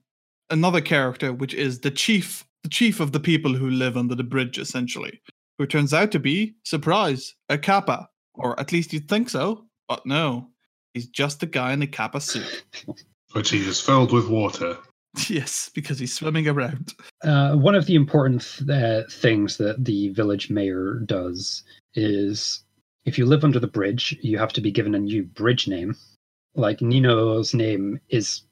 [0.50, 4.24] another character, which is the chief, the chief of the people who live under the
[4.24, 5.20] bridge, essentially,
[5.58, 10.04] who turns out to be, surprise, a kappa, or at least you'd think so, but
[10.04, 10.48] no,
[10.94, 12.64] he's just a guy in a kappa suit.
[13.32, 14.76] Which he is filled with water.
[15.28, 16.94] yes, because he's swimming around.
[17.22, 21.62] Uh, one of the important th- uh, things that the village mayor does
[21.94, 22.62] is
[23.04, 25.96] if you live under the bridge, you have to be given a new bridge name.
[26.54, 28.42] Like Nino's name is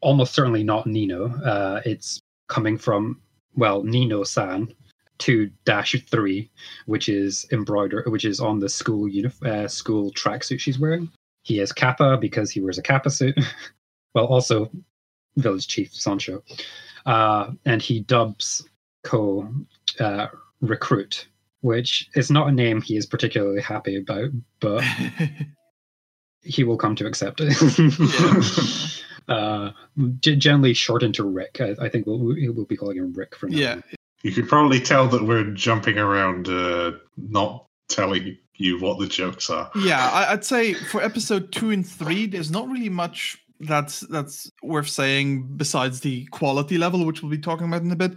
[0.00, 1.28] almost certainly not Nino.
[1.42, 3.20] Uh, it's coming from,
[3.54, 4.72] well, Nino San
[5.18, 6.50] 2 3,
[6.86, 11.10] which is embroidered, which is on the school unif- uh, school tracksuit she's wearing.
[11.42, 13.38] He is Kappa because he wears a Kappa suit.
[14.14, 14.70] well, also
[15.38, 16.42] village chief Sancho
[17.06, 18.68] uh, and he dubs
[19.02, 19.48] Ko
[19.98, 20.26] uh,
[20.60, 21.26] Recruit,
[21.62, 24.84] which is not a name he is particularly happy about, but
[26.42, 29.02] he will come to accept it.
[29.28, 29.70] uh,
[30.20, 31.60] generally shortened to Rick.
[31.60, 33.82] I, I think we'll, we'll be calling him Rick from now yeah, on.
[34.22, 39.48] You could probably tell that we're jumping around, uh, not telling you what the jokes
[39.50, 39.70] are.
[39.76, 44.50] yeah I, i'd say for episode two and three there's not really much that's that's
[44.62, 48.12] worth saying besides the quality level which we'll be talking about in a bit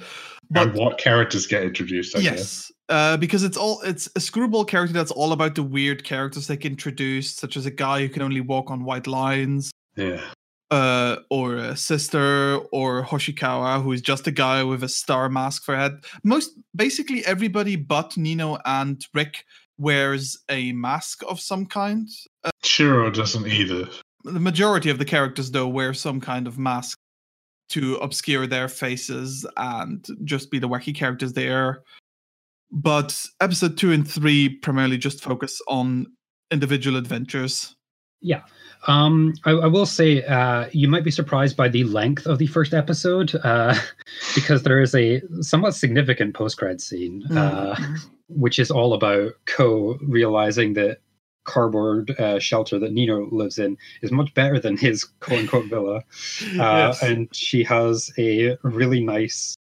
[0.52, 2.34] but and what characters get introduced, I guess.
[2.38, 6.48] yes uh, because it's all it's a screwball character that's all about the weird characters
[6.48, 10.20] they can introduce such as a guy who can only walk on white lines Yeah.
[10.72, 15.64] uh, or a sister or Hoshikawa, who is just a guy with a star mask
[15.64, 15.94] for head.
[16.24, 19.46] Most basically everybody but Nino and Rick
[19.78, 22.08] wears a mask of some kind.
[22.64, 23.88] Shiro doesn't either.
[24.24, 26.98] The majority of the characters though wear some kind of mask
[27.70, 31.84] to obscure their faces and just be the wacky characters they are.
[32.72, 36.08] But episode two and three primarily just focus on
[36.52, 37.76] individual adventures.
[38.22, 38.42] Yeah.
[38.88, 42.48] Um, I, I will say uh, you might be surprised by the length of the
[42.48, 43.76] first episode uh,
[44.36, 47.98] because there is a somewhat significant post-cred scene, uh, Mm.
[48.30, 51.00] which is all about Ko realizing that
[51.44, 56.04] cardboard uh, shelter that Nino lives in is much better than his quote-unquote villa, uh,
[56.54, 57.02] Yes.
[57.04, 59.56] and she has a really nice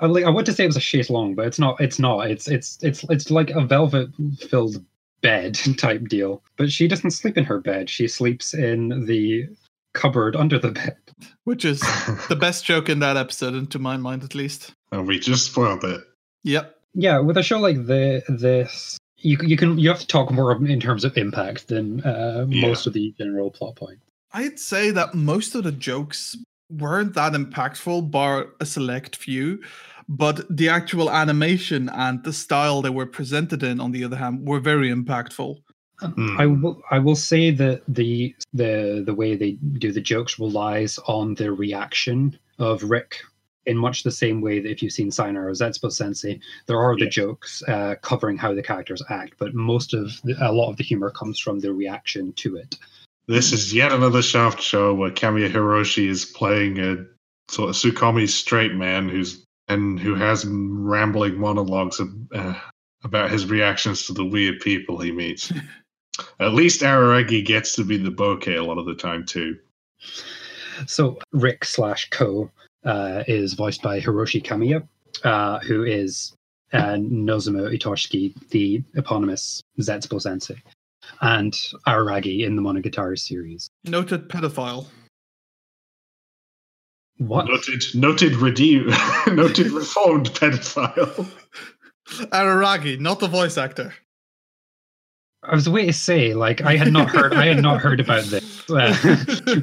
[0.00, 1.80] I, like, I want to say it was a chaise longue, but it's not.
[1.80, 2.30] It's not.
[2.30, 4.84] It's it's it's it's like a velvet-filled
[5.22, 6.42] bed type deal.
[6.58, 7.88] But she doesn't sleep in her bed.
[7.88, 9.46] She sleeps in the
[9.94, 10.96] cupboard under the bed.
[11.44, 11.80] Which is
[12.28, 14.72] the best joke in that episode, and to my mind at least.
[14.92, 16.02] and we just spoiled it.
[16.44, 16.76] Yep.
[16.92, 20.52] Yeah, with a show like the this, you you can you have to talk more
[20.66, 22.68] in terms of impact than uh, Yeah.
[22.68, 24.02] most of the general plot points.
[24.32, 26.36] I'd say that most of the jokes
[26.70, 29.60] weren't that impactful, bar a select few.
[30.08, 34.46] But the actual animation and the style they were presented in, on the other hand,
[34.46, 35.58] were very impactful.
[36.00, 36.36] Hmm.
[36.40, 40.98] I will I will say that the the the way they do the jokes relies
[41.06, 43.14] on the reaction of REC
[43.66, 47.04] in much the same way that if you've seen Sayonara Zetsubou Sensei, there are the
[47.04, 47.10] Yeah.
[47.10, 50.84] jokes uh, covering how the characters act, but most of the, a lot of the
[50.84, 52.76] humor comes from the reaction to it.
[53.26, 57.04] This is yet another Shaft show where Kamiya Hiroshi is playing a
[57.50, 62.54] sort of tsukkomi straight man who's and who has rambling monologues ab- uh,
[63.04, 65.52] about his reactions to the weird people he meets.
[66.40, 69.56] At least Araragi gets to be the boke a lot of the time too.
[70.86, 72.50] So REC slash Ko
[72.84, 74.86] uh, is voiced by Hiroshi Kamiya,
[75.24, 76.34] uh, who is
[76.72, 80.62] uh, Nozomu Itoshiki, the eponymous Zetsubou Sensei,
[81.20, 81.52] and
[81.86, 83.68] Araragi in the Monogatari series.
[83.84, 84.86] Noted pedophile.
[87.18, 87.46] What?
[87.46, 88.86] Noted, noted, redeem,
[89.26, 91.26] noted reformed pedophile.
[92.08, 93.94] Araragi, not the voice actor.
[95.50, 98.22] I was waiting to say, like, I had not heard, I had not heard about
[98.26, 98.94] this uh,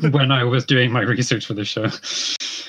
[0.12, 1.88] when I was doing my research for the show.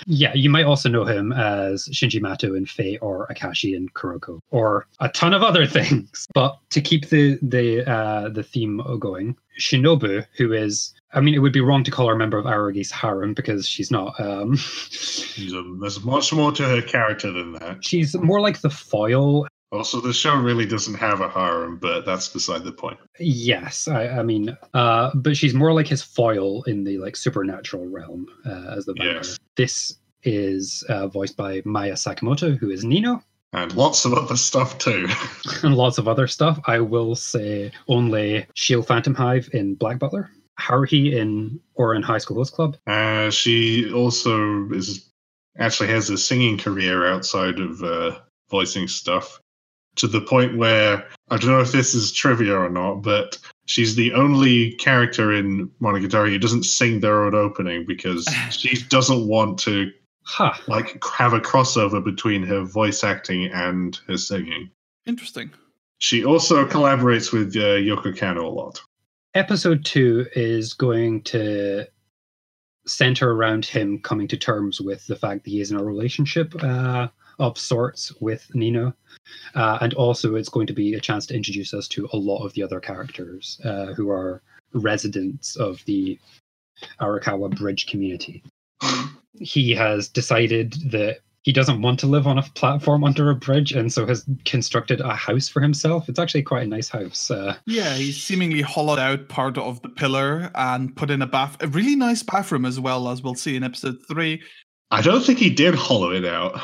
[0.06, 4.38] Yeah, you might also know him as Shinji Matou in Fate or Akashi in Kuroko,
[4.52, 6.28] or a ton of other things.
[6.32, 11.40] But to keep the the uh, the theme going, Shinobu, who is, I mean, it
[11.40, 14.18] would be wrong to call her a member of Araragi's harem because she's not.
[14.20, 17.84] Um, She's a- There's much more to her character than that.
[17.84, 22.28] she's more like the foil Also, the show really doesn't have a harem, but that's
[22.28, 22.98] beside the point.
[23.18, 27.86] Yes, I, I mean, uh, but she's more like his foil in the like supernatural
[27.86, 29.16] realm uh, as the vampire.
[29.16, 29.38] Yes.
[29.56, 34.78] This is uh, voiced by Maya Sakamoto, who is Nino, And lots of other stuff
[34.78, 35.06] too.
[35.62, 36.58] and lots of other stuff.
[36.66, 42.54] I will say only Ciel Phantomhive in Black Butler, Haruhi in Ouran High School Host
[42.54, 42.78] Club.
[42.86, 45.10] Uh, she also is
[45.58, 49.40] actually has a singing career outside of uh, voicing stuff
[49.98, 53.94] to the point where I don't know if this is trivia or not, but she's
[53.94, 59.58] the only character in Monogatari who doesn't sing their own opening because she doesn't want
[59.60, 60.60] to Ha!
[60.68, 64.70] like have a crossover between her voice acting and her singing.
[65.06, 65.50] Interesting.
[65.98, 68.80] She also collaborates with uh, Yoko Kanno a lot.
[69.34, 71.86] Episode two is going to
[72.86, 76.54] center around him coming to terms with the fact that he is in a relationship
[76.62, 77.08] uh,
[77.38, 78.94] of sorts with Nino.
[79.54, 82.44] Uh, and also, it's going to be a chance to introduce us to a lot
[82.44, 86.18] of the other characters uh, who are residents of the
[87.00, 88.42] Arakawa Bridge community.
[89.40, 93.72] He has decided that he doesn't want to live on a platform under a bridge,
[93.72, 96.08] and so has constructed a house for himself.
[96.08, 97.30] It's actually quite a nice house.
[97.30, 101.56] Uh, Yeah, he seemingly hollowed out part of the pillar and put in a bath,
[101.62, 104.42] a really nice bathroom as well, as we'll see in episode three.
[104.90, 106.60] I don't think he did hollow it out.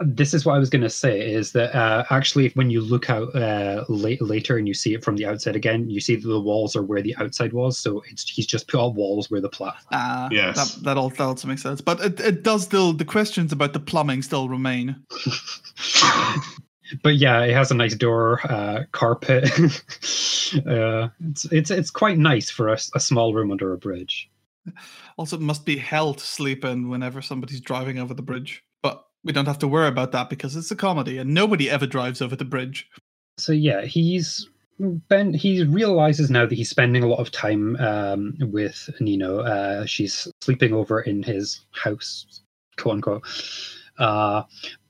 [0.00, 3.10] This is what I was going to say is that uh, actually, when you look
[3.10, 6.26] out uh, late, later and you see it from the outside again, you see that
[6.26, 7.78] the walls are where the outside was.
[7.78, 9.88] So it's he's just put up walls where the platform.
[9.92, 10.74] Uh, Yes.
[10.76, 11.80] that, that, all, that also makes sense.
[11.80, 14.96] But it, it does still, the questions about the plumbing still remain.
[17.02, 19.44] But yeah, it has a nice door, uh, carpet.
[20.66, 24.28] uh, it's it's it's quite nice for a small room under a bridge.
[25.16, 28.64] Also, it must be hell to sleep in whenever somebody's driving over the bridge.
[29.24, 32.22] We don't have to worry about that because it's a comedy and nobody ever drives
[32.22, 32.88] over the bridge.
[33.38, 34.48] So yeah, he's
[34.80, 35.34] Ben.
[35.34, 39.40] He realizes now that he's spending a lot of time um, with Nino.
[39.40, 42.42] Uh, she's sleeping over in his house,
[42.78, 43.26] quote unquote.
[43.98, 44.42] Uh,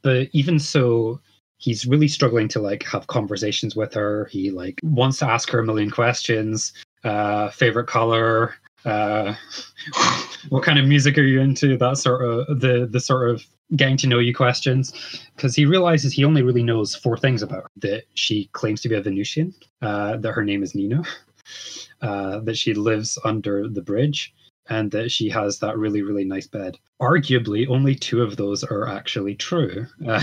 [0.03, 1.21] but even so,
[1.59, 4.27] he's really struggling to like have conversations with her.
[4.27, 6.73] He like wants to ask her a million questions.
[7.03, 8.55] Uh, favorite color.
[8.85, 9.35] Uh,
[10.51, 11.77] what kind of music are you into?
[11.77, 13.45] That sort of the the sort of
[13.77, 14.93] getting to know you questions
[15.37, 18.89] because he realizes he only really knows four things about her that she claims to
[18.89, 21.03] be a Venusian, uh, that her name is Nino,
[22.03, 24.35] uh, that she lives under the bridge,
[24.69, 26.79] and that she has that really, really nice bed.
[27.01, 29.87] Arguably, only two of those are actually true.
[30.07, 30.23] Uh,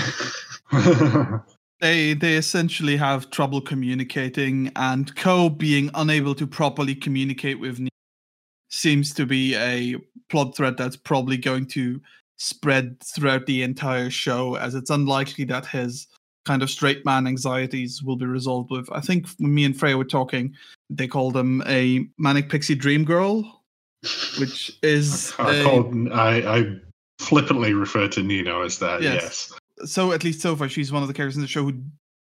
[1.80, 7.90] They they essentially have trouble communicating, and Ko being unable to properly communicate with Nino
[8.70, 9.96] seems to be a
[10.30, 12.02] plot thread that's probably going to
[12.38, 16.08] spread throughout the entire show, as it's unlikely that his
[16.46, 18.90] kind of straight man anxieties will be resolved with.
[18.92, 20.54] I think when me and Freya were talking,
[20.90, 23.64] they called him a manic pixie dream girl,
[24.40, 26.76] which is I, a- called, I, I
[27.20, 29.02] flippantly refer to Nino as that.
[29.02, 29.52] Yes.
[29.82, 29.92] Yes.
[29.92, 31.74] so at least so far she's one of the characters in the show who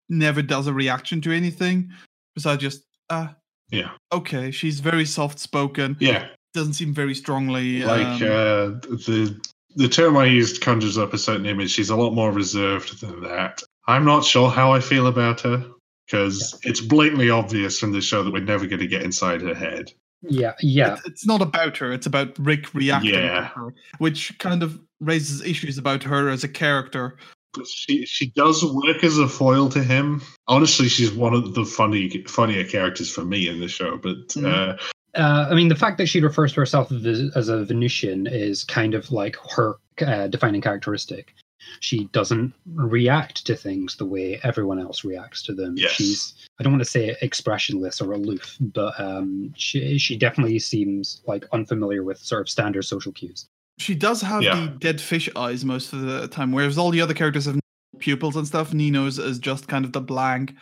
[0.08, 1.90] never does a reaction to anything
[2.34, 3.28] besides just uh
[3.70, 3.90] Yeah.
[4.12, 6.28] okay she's very soft spoken Yeah.
[6.54, 8.66] doesn't seem very strongly Like um, uh,
[9.06, 9.38] the
[9.76, 11.70] the term I used conjures up a certain image.
[11.70, 13.62] She's a lot more reserved than that.
[13.86, 15.64] I'm not sure how I feel about her
[16.06, 19.54] because it's blatantly obvious from the show that we're never going to get inside her
[19.54, 19.92] head.
[20.22, 20.94] Yeah, yeah.
[20.94, 25.42] it's, it's not about her it's about REC reacting to her which kind of raises
[25.44, 27.16] issues about her as a character
[27.52, 30.22] But she she does work as a foil to him.
[30.48, 33.98] Honestly, she's one of the funny funnier characters for me in the show.
[33.98, 34.46] But Mhm.
[34.52, 34.76] uh,
[35.16, 38.64] Uh, I mean, the fact that she refers to herself as as a Venusian is
[38.64, 41.34] kind of like her uh, defining characteristic.
[41.80, 45.74] She doesn't react to things the way everyone else reacts to them.
[45.76, 45.92] Yes.
[45.92, 51.22] She's I don't want to say expressionless or aloof, but um, she she definitely seems
[51.26, 53.46] like unfamiliar with sort of standard social cues.
[53.78, 54.54] she does have Yeah.
[54.60, 57.58] the dead fish eyes most of the time whereas all the other characters have
[57.98, 60.54] pupils and stuff nino's is just kind of the blank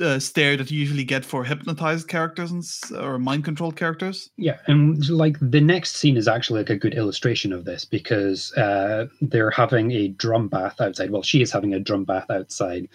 [0.00, 2.64] uh, stare that you usually get for hypnotized characters and,
[2.98, 4.30] or mind controlled characters?
[4.36, 8.52] Yeah, and like the next scene is actually like a good illustration of this because
[8.54, 11.10] uh, they're having a drum bath outside.
[11.10, 12.88] Well, she is having a drum bath outside,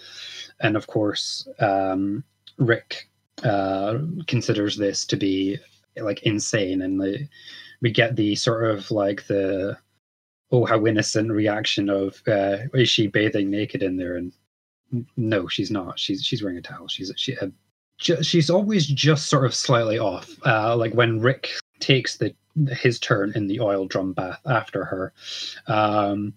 [0.59, 2.23] and of course, um,
[2.57, 3.07] REC
[3.43, 5.57] uh, considers this to be
[5.97, 7.27] like insane, and the,
[7.81, 9.77] we get the sort of like the
[10.51, 14.15] oh how innocent reaction of uh, is she bathing naked in there?
[14.15, 14.33] And
[15.17, 17.47] no she's not she's she's wearing a towel she's she uh,
[17.97, 20.35] ju- she's always just sort of slightly off.
[20.45, 21.47] Uh, like when REC
[21.79, 22.33] takes the
[22.71, 25.13] his turn in the oil drum bath after her,
[25.67, 26.33] um,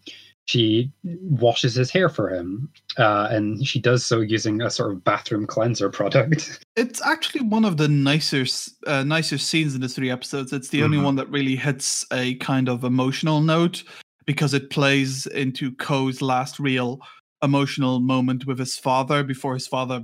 [0.46, 5.04] she washes his hair for him, uh, and she does so using a sort of
[5.04, 6.60] bathroom cleanser product.
[6.76, 8.44] it's actually one of the nicer
[8.86, 11.04] uh, nicer scenes in the three episodes it's the only Mhm.
[11.04, 13.82] one that really hits a kind of emotional note
[14.26, 17.00] because it plays into Ko's last real
[17.42, 20.02] emotional moment with his father before his father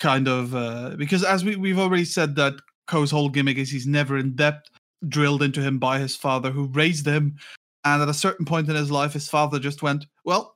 [0.00, 2.54] kind of uh, because as we, we've already said that
[2.86, 4.68] Ko's whole gimmick is he's never in depth
[5.08, 7.36] drilled into him by his father who raised him
[7.84, 10.54] and at a certain point in his life his father just went well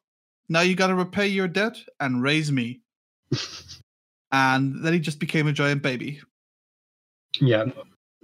[0.48, 2.80] now you got to repay your debt and raise me.
[4.30, 6.20] And then he just became a giant baby.
[7.40, 7.64] Yeah,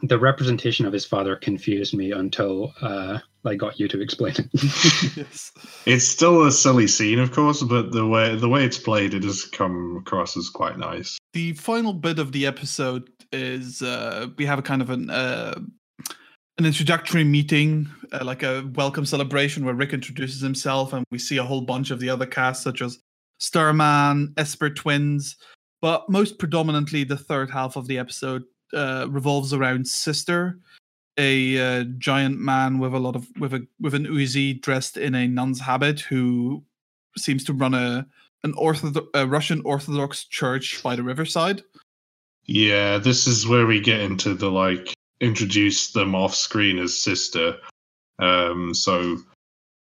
[0.03, 4.49] the representation of his father confused me until uh, I got you to explain it.
[5.17, 5.53] yes
[5.87, 7.63] it's still a silly scene, of course.
[7.63, 11.19] But the way the way it's played, it does come across as quite nice.
[11.33, 15.59] the final bit of the episode is uh, we have a kind of an uh,
[16.59, 21.37] an introductory meeting, uh, like a welcome celebration where REC introduces himself, and we see
[21.37, 22.99] a whole bunch of the other cast, such as
[23.39, 25.37] Starman, Esper Twins,
[25.83, 30.61] but most predominantly the third half of the episode uh, revolves around Sister,
[31.19, 35.15] a uh, giant man with a lot of with a with an Uzi dressed in
[35.15, 36.63] a nun's habit who
[37.17, 38.07] seems to run a
[38.43, 41.63] an orthodox a Russian Orthodox church by the riverside.
[42.47, 47.57] Yeah, this is where we get into the like introduce them off screen as sister.
[48.19, 49.19] Um, so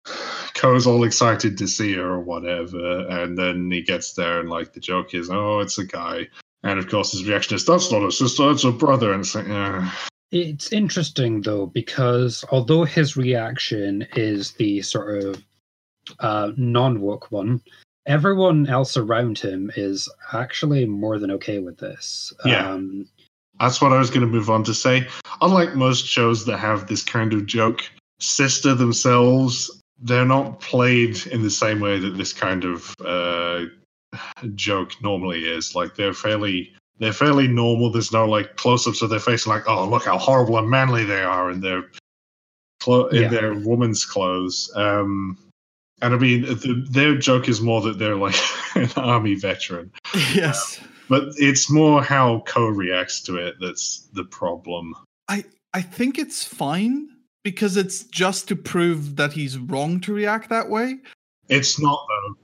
[0.54, 4.74] Ko's all excited to see her or whatever, and then he gets there and like
[4.74, 6.28] the joke is, oh, it's a guy,
[6.64, 9.34] and of course his reaction is, that's not a sister, it's a brother, and it's
[9.34, 9.90] like, uh,
[10.32, 15.44] It's interesting though because although his reaction is the sort of
[16.20, 17.62] uh, non-woke one,
[18.06, 22.34] everyone else around him is actually more than okay with this.
[22.46, 22.72] Yeah.
[22.72, 23.08] Um,
[23.60, 25.08] That's what I was going to move on to say.
[25.42, 27.84] Unlike most shows that have this kind of joke,
[28.20, 33.66] Sister themselves, they're not played in the same way that this kind of uh,
[34.56, 35.76] joke normally is.
[35.76, 37.92] Like they're fairly they're fairly normal.
[37.92, 41.24] There's no like close-ups of their face, like oh look how horrible and manly they
[41.24, 41.84] are in their
[42.80, 43.28] clo- in Yeah.
[43.30, 44.72] their woman's clothes.
[44.76, 45.38] Um,
[46.04, 48.36] and I mean, the, their joke is more that they're like
[48.76, 49.92] an army veteran
[50.34, 50.80] yes.
[51.10, 54.96] but it's more how Ko reacts to it that's the problem.
[55.28, 55.44] I
[55.74, 57.10] I think it's fine
[57.44, 61.00] because it's just to prove that he's wrong to react that way.
[61.50, 62.36] It's not though,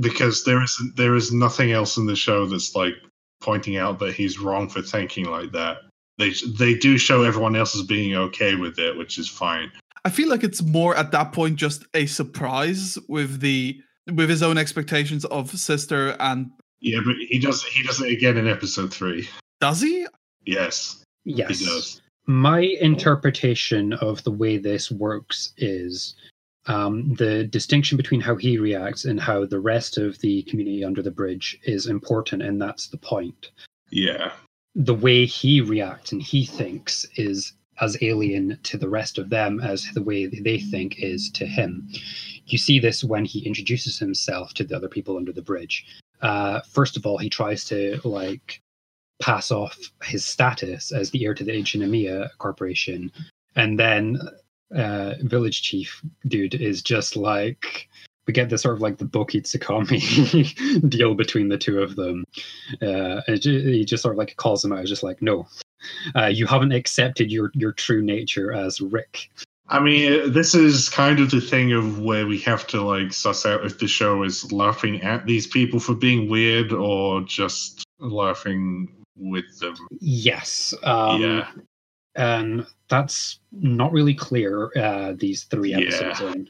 [0.00, 2.94] because there isn't there is nothing else in the show that's like
[3.40, 5.78] pointing out that he's wrong for thinking like that.
[6.18, 9.70] They they do show everyone else as being okay with it, which is fine.
[10.04, 13.80] I feel like it's more at that point just a surprise with the
[14.12, 18.36] with his own expectations of sister and Yeah, but he does he does it again
[18.36, 19.28] in episode three.
[19.60, 20.06] does he?
[20.44, 21.58] Yes, yes.
[21.58, 22.00] he does.
[22.26, 26.14] My interpretation of the way this works is
[26.68, 31.02] Um, the distinction between how he reacts and how the rest of the community under
[31.02, 33.50] the bridge is important, and that's the point.
[33.90, 34.32] Yeah.
[34.74, 39.60] The way he reacts and he thinks is as alien to the rest of them
[39.60, 41.88] as the way they think is to him.
[42.46, 45.86] You see this when he introduces himself to the other people under the bridge.
[46.20, 48.60] Uh, first of all, he tries to like
[49.22, 53.12] pass off his status as the heir to the Ichinomiya Corporation,
[53.56, 54.18] and then
[54.74, 57.88] uh, village chief dude is just like
[58.26, 62.24] we get this sort of like the boke tsukkomi deal between the two of them.
[62.82, 65.48] Uh, and he just sort of like calls him out, just like, no,
[66.14, 69.28] uh, you haven't accepted your your true nature as REC.
[69.70, 73.44] I mean, this is kind of the thing of where we have to like suss
[73.44, 78.88] out if the show is laughing at these people for being weird or just laughing
[79.16, 79.76] with them.
[80.00, 80.74] Yes.
[80.82, 81.48] Um, Yeah.
[82.16, 84.70] And that's not really clear.
[84.76, 85.78] Uh, these three Yeah.
[85.78, 86.48] episodes in.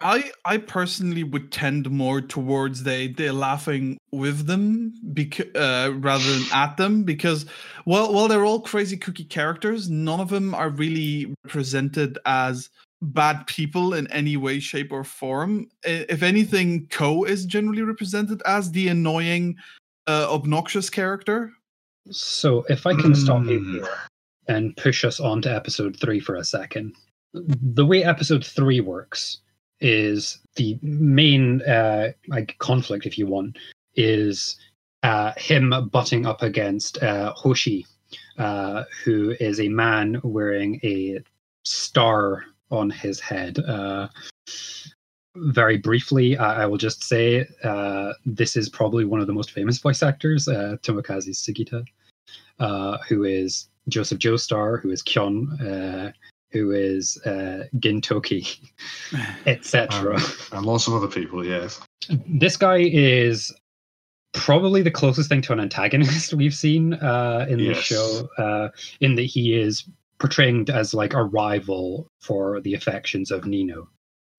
[0.00, 6.34] I I personally would tend more towards they they're laughing with them because uh, rather
[6.34, 7.46] than at them because
[7.86, 12.68] well while they're all crazy cookie characters, none of them are really represented as
[13.00, 15.68] bad people in any way, shape, or form.
[15.84, 19.56] If anything, Ko is generally represented as the annoying,
[20.06, 21.52] uh, obnoxious character.
[22.10, 23.72] So if I can stop you Hmm.
[23.72, 23.88] here
[24.48, 26.94] and push us on to episode three for a second.
[27.32, 29.38] The way episode three works
[29.80, 33.58] is the main uh, like conflict, if you want,
[33.96, 34.56] is
[35.02, 37.86] uh, him butting up against uh, Hoshi,
[38.38, 41.20] uh, who is a man wearing a
[41.64, 43.58] star on his head.
[43.58, 44.08] Uh,
[45.36, 49.50] very briefly, I, I will just say uh, this is probably one of the most
[49.50, 51.84] famous voice actors, uh, Tomokazu Sugita,
[52.60, 56.12] uh, who is Joseph Joestar, who is Kyon, uh,
[56.50, 58.58] who is uh, Gintoki,
[59.46, 60.16] etc.
[60.16, 60.22] Um,
[60.52, 61.80] and lots of other people, yes.
[62.26, 63.52] this guy is
[64.32, 67.78] probably the closest thing to an antagonist we've seen uh, in the Yes.
[67.78, 68.68] show, uh,
[69.00, 69.84] in that he is
[70.18, 73.88] portrayed as like a rival for the affections of Nino,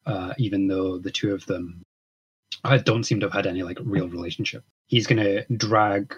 [0.06, 1.82] uh, even though the two of them
[2.64, 4.64] uh, don't seem to have had any like real relationship.
[4.88, 6.16] He's gonna drag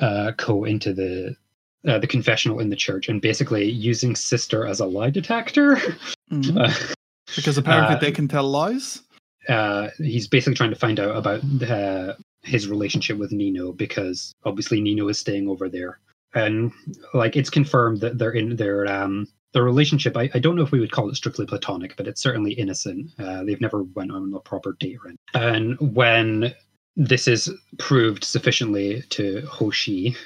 [0.00, 1.36] uh, Ko into the
[1.88, 5.76] uh, the confessional in the church and basically using sister as a lie detector.
[6.30, 6.56] Mhm.
[7.30, 9.02] Uh, Because apparently Uh, they can tell lies.
[9.48, 14.80] uh, he's basically trying to find out about uh, his relationship with Nino because obviously
[14.80, 16.00] Nino is staying over there,
[16.34, 16.72] and
[17.14, 20.16] like it's confirmed that they're in their um their relationship.
[20.16, 23.10] I, I don't know if we would call it strictly platonic, but it's certainly innocent.
[23.18, 25.18] Uh, they've never went on a proper date, or anything.
[25.34, 26.52] and when
[26.96, 30.16] this is proved sufficiently to Hoshi.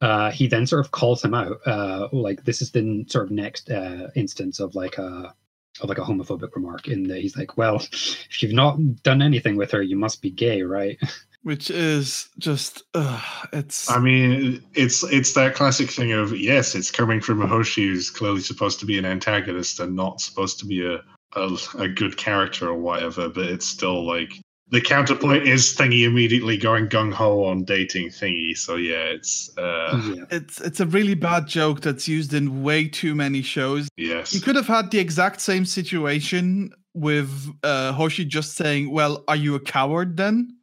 [0.00, 1.58] Uh, he then sort of calls him out.
[1.66, 5.34] Uh, like this is the sort of next uh, instance of like a
[5.80, 9.56] of like a homophobic remark in that he's like, well, if you've not done anything
[9.56, 10.98] with her, you must be gay, right?
[11.42, 13.20] which is just uh,
[13.52, 17.86] it's I mean, it's it's that classic thing of yes, it's coming from a Hoshi
[17.88, 21.02] who's clearly supposed to be an antagonist and not supposed to be a
[21.36, 24.32] a, a good character or whatever, but it's still like
[24.70, 28.56] the counterpoint is Thingy immediately going gung ho on dating Thingy.
[28.56, 30.24] So yeah, it's uh, yeah.
[30.30, 33.88] it's it's a really bad joke that's used in way too many shows.
[33.96, 37.30] yes, You could have had the exact same situation with
[37.62, 40.56] uh, Hoshi just saying, "Well, are you a coward then?"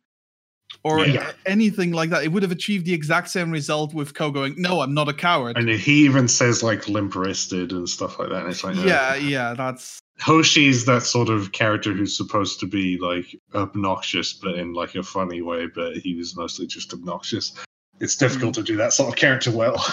[0.83, 1.31] Or Yeah.
[1.45, 2.23] anything like that.
[2.23, 5.13] It would have achieved the exact same result with Ko going, "No, I'm not a
[5.13, 8.43] coward." and he even says like limp wristed and stuff like that.
[8.43, 12.97] And it's like yeah, yeah, that's Hoshi's that sort of character who's supposed to be
[12.97, 15.67] like obnoxious, but in like a funny way.
[15.67, 17.53] But he was mostly just obnoxious.
[17.99, 19.83] It's difficult to do that sort of character well.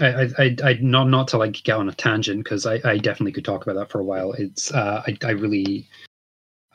[0.00, 3.32] I, I, I, not not to like get on a tangent because I, I definitely
[3.32, 4.32] could talk about that for a while.
[4.32, 5.88] It's uh, I, I really,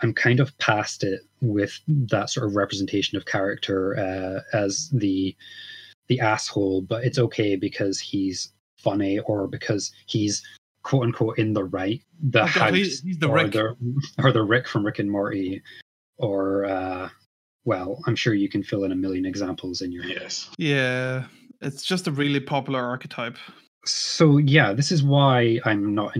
[0.02, 5.36] I'm kind of past it with that sort of representation of character uh, as the,
[6.08, 6.82] the asshole.
[6.82, 10.44] But it's okay because he's funny or because he's
[10.88, 12.02] quote unquote in the right.
[12.22, 13.52] The God, house he's the or Rick.
[13.52, 13.76] the
[14.20, 15.62] or the Rick from Rick and Morty,
[16.18, 17.10] or uh,
[17.66, 20.18] well, I'm sure you can fill in a million examples in your head.
[20.22, 20.50] Yes.
[20.58, 21.26] yeah.
[21.60, 23.38] It's just a really popular archetype.
[23.86, 26.16] so yeah this is why i'm not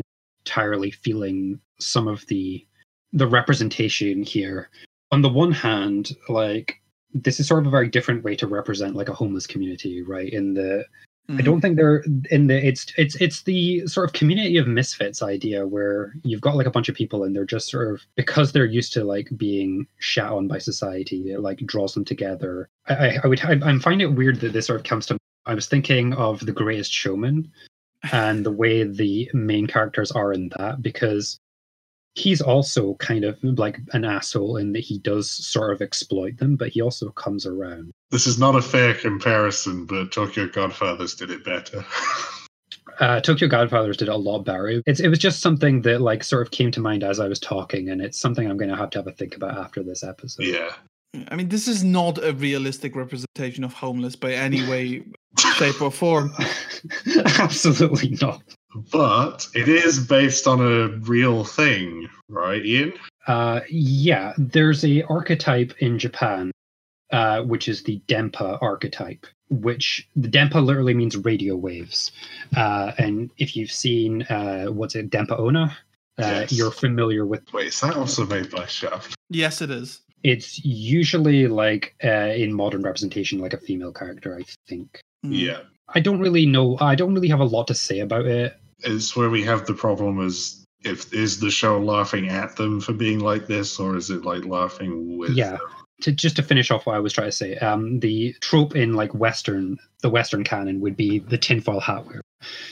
[0.46, 2.66] entirely feeling some of the
[3.14, 4.70] the representation here
[5.12, 6.82] on the one hand like
[7.14, 10.32] this is sort of a very different way to represent like a homeless community right
[10.32, 10.86] in the
[11.30, 11.44] i Mhm.
[11.44, 15.68] don't think they're in the it's it's it's the sort of community of misfits idea
[15.68, 18.66] where you've got like a bunch of people and they're just sort of because they're
[18.66, 23.20] used to like being shat on by society it like draws them together i i,
[23.24, 25.68] I would I, i'm finding it weird that this sort of comes to i was
[25.68, 27.52] thinking of the greatest showman
[28.12, 31.40] and the way the main characters are in that because
[32.18, 36.56] he's also kind of like an asshole in that he does sort of exploit them,
[36.56, 37.92] but he also comes around.
[38.12, 41.86] This is not a fair comparison, but Tokyo Godfathers did it better.
[43.00, 44.82] Uh, Tokyo Godfathers did it a lot better.
[44.88, 47.40] It's, it was just something that like sort of came to mind as I was
[47.40, 50.04] talking, and it's something I'm going to have to have a think about after this
[50.04, 50.48] episode.
[50.48, 50.72] yeah.
[51.30, 55.04] I mean, this is not a realistic representation of homeless by any way,
[55.38, 56.34] shape, or form.
[57.40, 58.42] Absolutely not.
[58.92, 62.94] But it is based on a real thing, right, Ian?
[63.28, 66.52] Uh, yeah, there's a archetype in Japan,
[67.12, 72.12] uh, which is the Dempa archetype, which the Dempa literally means radio waves.
[72.56, 75.76] Uh, and if you've seen uh, what's it, Denpa Onna,
[76.20, 76.52] uh, Yes.
[76.54, 77.42] you're familiar with.
[77.54, 79.16] Wait, is that also made by Shaft?
[79.30, 80.02] Yes, it is.
[80.24, 85.00] It's usually like uh, in modern representation, like a female character, I think.
[85.26, 85.38] Mm.
[85.40, 85.60] Yeah.
[85.90, 86.78] I don't really know.
[86.82, 88.58] I don't really have a lot to say about it.
[88.80, 92.94] It's where we have the problem is if is the show laughing at them for
[92.94, 95.52] being like this, or is it like laughing with Yeah.
[95.52, 95.60] them?
[96.02, 98.94] to just to finish off what I was trying to say, um, the trope in
[98.94, 102.22] like Western, the Western canon would be the tinfoil hat wearer.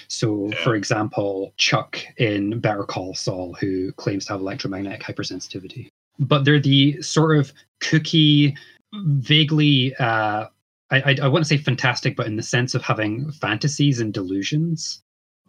[0.08, 0.64] So, Yeah.
[0.64, 5.88] for example, Chuck in Better Call Saul, who claims to have electromagnetic hypersensitivity,
[6.20, 7.51] but they're the sort of
[7.82, 8.56] kooky,
[8.93, 10.45] vaguely, uh,
[10.91, 15.01] I, I, I wouldn't say fantastic, but in the sense of having fantasies and delusions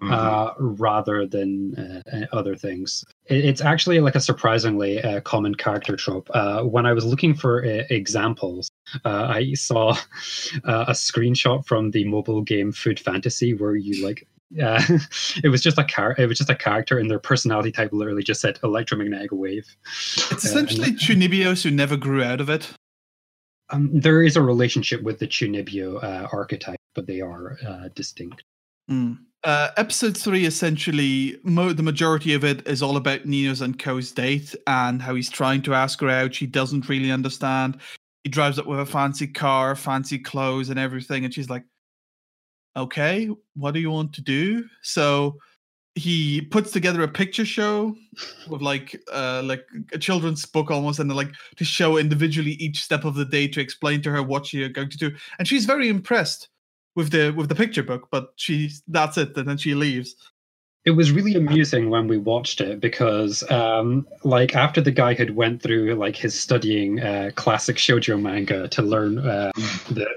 [0.03, 0.13] Mhm.
[0.13, 3.03] uh, rather than uh, uh, other things.
[3.29, 6.29] It's actually like a surprisingly uh, common character trope.
[6.35, 8.71] Uh, when I was looking for uh, examples,
[9.07, 9.93] uh, I saw
[10.65, 14.27] uh, a screenshot from the mobile game Food Fantasy where you like.
[14.63, 14.81] Uh,
[15.43, 16.15] it was just a car.
[16.19, 19.67] It was just a character, and their personality type literally just said electromagnetic wave.
[19.87, 22.71] It's Uh, essentially Chunibyos who never grew out of it.
[23.71, 28.45] Um, there is a relationship with the Chunibyo uh, archetype, but they are uh, distinct.
[28.91, 29.19] Mm.
[29.47, 34.11] Uh, episode three, essentially, mo- the majority of it is all about Nino's and Ko's
[34.11, 36.35] date and how he's trying to ask her out.
[36.35, 37.79] She doesn't really understand.
[38.25, 41.25] He drives up with a fancy car, fancy clothes, and everything.
[41.25, 41.63] And she's like,
[42.77, 44.65] okay, what do you want to do?
[44.83, 45.37] So
[45.95, 47.95] he puts together a picture show
[48.49, 53.05] with like uh like a children's book almost and like to show individually each step
[53.05, 55.89] of the day to explain to her what she's going to do and she's very
[55.89, 56.51] impressed
[56.97, 60.17] with the with the picture book but she's that's it and then she leaves
[60.87, 65.31] It was really amusing when we watched it because, um, like, after the guy had
[65.35, 69.51] went through like his studying uh, classic shoujo manga to learn uh,
[69.99, 70.15] that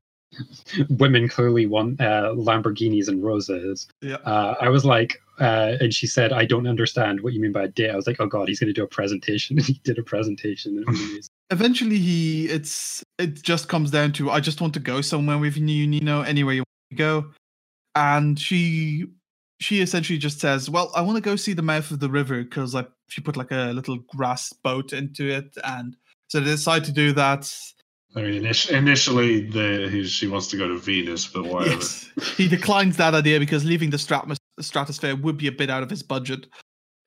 [1.04, 6.06] women clearly want uh, Lamborghinis and roses, yeah uh, I was like, uh, and she
[6.08, 8.48] said, "I don't understand what you mean by a date." I was like, "Oh God,
[8.48, 10.78] he's going to do a presentation." And he did a presentation.
[10.78, 11.34] and it was amazing.
[11.52, 15.58] eventually he it's it just comes down to i just want to go somewhere with
[15.58, 16.64] you nino anywhere you
[16.96, 17.32] go
[17.96, 19.06] and she
[19.60, 22.44] she essentially just says well i want to go see the mouth of the river
[22.44, 25.96] because like she put like a little grass boat into it and
[26.30, 27.52] so they decide to do that.
[28.16, 31.76] I mean, initially, the, he, she wants to go to Venus, but whatever.
[31.76, 32.10] yes.
[32.38, 35.90] He declines that idea because leaving the stratmos- stratosphere would be a bit out of
[35.90, 36.48] his budget.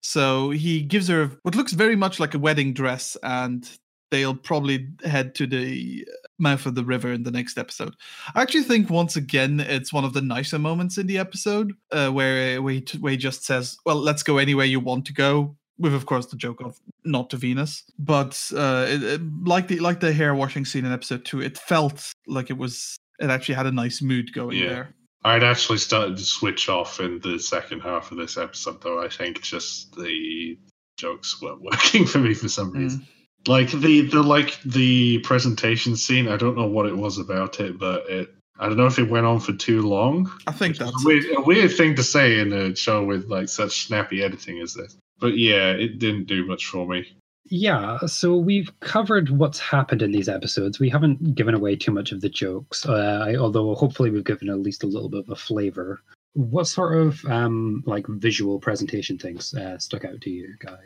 [0.02, 3.68] So he gives her what looks very much like a wedding dress and
[4.10, 6.06] they'll probably head to the
[6.38, 7.94] mouth of the river in the next episode.
[8.34, 12.08] I actually think once again it's one of the nicer moments in the episode uh,
[12.10, 15.12] where where he, t- where he just says, "Well, let's go anywhere you want to
[15.12, 19.68] go." With of course the joke of not to Venus, but uh, it, it- like
[19.68, 23.30] the like the hair washing scene in episode two, it felt like it was it
[23.30, 24.68] actually had a nice mood going Yeah.
[24.68, 24.94] there.
[25.24, 29.00] I'd actually started to switch off in the second half of this episode, though.
[29.02, 30.58] I think just the
[30.96, 33.00] jokes weren't working for me for some reason.
[33.00, 33.06] Mm.
[33.46, 36.28] Like the the like the presentation scene.
[36.28, 38.34] I don't know what it was about it, but it.
[38.58, 40.30] I don't know if it went on for too long.
[40.46, 43.48] I think that's a weird, a weird thing to say in a show with like
[43.48, 44.96] such snappy editing as this.
[45.18, 47.16] But yeah, it didn't do much for me.
[47.46, 50.78] Yeah, so we've covered what's happened in these episodes.
[50.78, 54.48] We haven't given away too much of the jokes, uh, I, although hopefully we've given
[54.48, 56.00] at least a little bit of a flavor.
[56.34, 60.78] What sort of um, like visual presentation things uh, stuck out to you, Guy?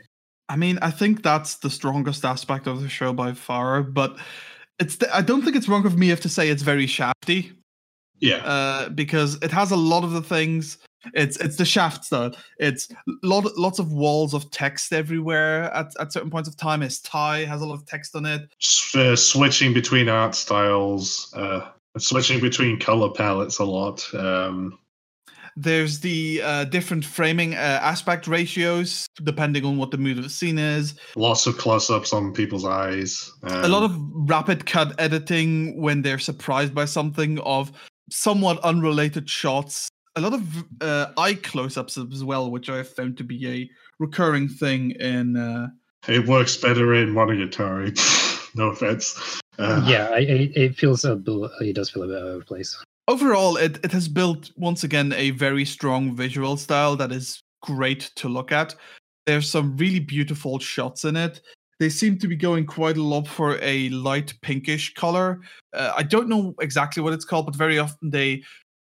[0.48, 4.16] I mean, I think that's the strongest aspect of the show by far, but
[4.78, 7.52] it's I don't think it's wrong of me if to say it's very shafty,
[8.20, 10.78] Yeah, uh, because it has a lot of the things.
[11.14, 12.34] It's it's the shaft style.
[12.58, 12.88] It's
[13.22, 16.80] lot lots of walls of text everywhere at, at certain points of time.
[16.80, 18.42] His tie has a lot of text on it.
[18.60, 21.68] S- uh, switching between art styles, uh,
[21.98, 24.04] switching between color palettes a lot.
[24.14, 24.78] Um,
[25.56, 30.30] There's the uh, different framing uh, aspect ratios depending on what the mood of the
[30.30, 30.94] scene is.
[31.16, 33.32] lots of close-ups on people's eyes.
[33.42, 33.96] Um, a lot of
[34.28, 37.72] rapid cut editing when they're surprised by something of
[38.10, 43.18] somewhat unrelated shots a lot of uh, eye close-ups as well, which I have found
[43.18, 45.36] to be a recurring thing in.
[45.36, 45.68] Uh,
[46.08, 47.94] it works better in Monogatari.
[48.54, 49.40] no offense.
[49.58, 52.76] Uh, yeah, it, it feels a bit, it does feel a bit out of place.
[53.08, 58.10] Overall, it, it has built once again a very strong visual style that is great
[58.16, 58.74] to look at.
[59.26, 61.40] There's some really beautiful shots in it.
[61.78, 65.40] They seem to be going quite a lot for a light pinkish color.
[65.72, 68.42] Uh, I don't know exactly what it's called, but very often they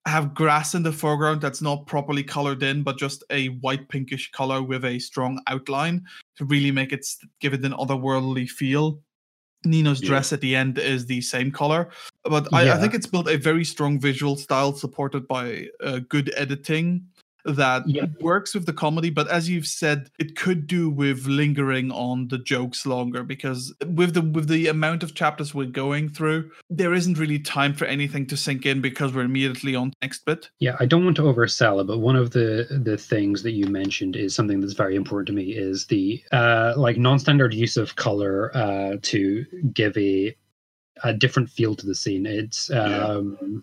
[0.05, 4.29] have grass in the foreground that's not properly colored in, but just a white pinkish
[4.31, 6.03] color with a strong outline
[6.37, 7.05] to really make it
[7.39, 8.99] give it an otherworldly feel.
[9.65, 10.09] Nino's yeah.
[10.09, 11.89] dress at the end is the same color,
[12.23, 12.75] but I, yeah.
[12.75, 17.05] I, think it's built a very strong visual style supported by uh, good editing
[17.45, 18.05] that yeah.
[18.21, 22.37] works with the comedy, but as you've said, it could do with lingering on the
[22.37, 27.17] jokes longer because with the with the amount of chapters we're going through, there isn't
[27.17, 30.49] really time for anything to sink in because we're immediately on next bit.
[30.59, 33.67] Yeah, I don't want to oversell it, but one of the the things that you
[33.67, 37.95] mentioned is something that's very important to me is the uh like non-standard use of
[37.95, 40.35] color uh to give a
[41.03, 42.25] a different feel to the scene.
[42.25, 43.59] It's um yeah.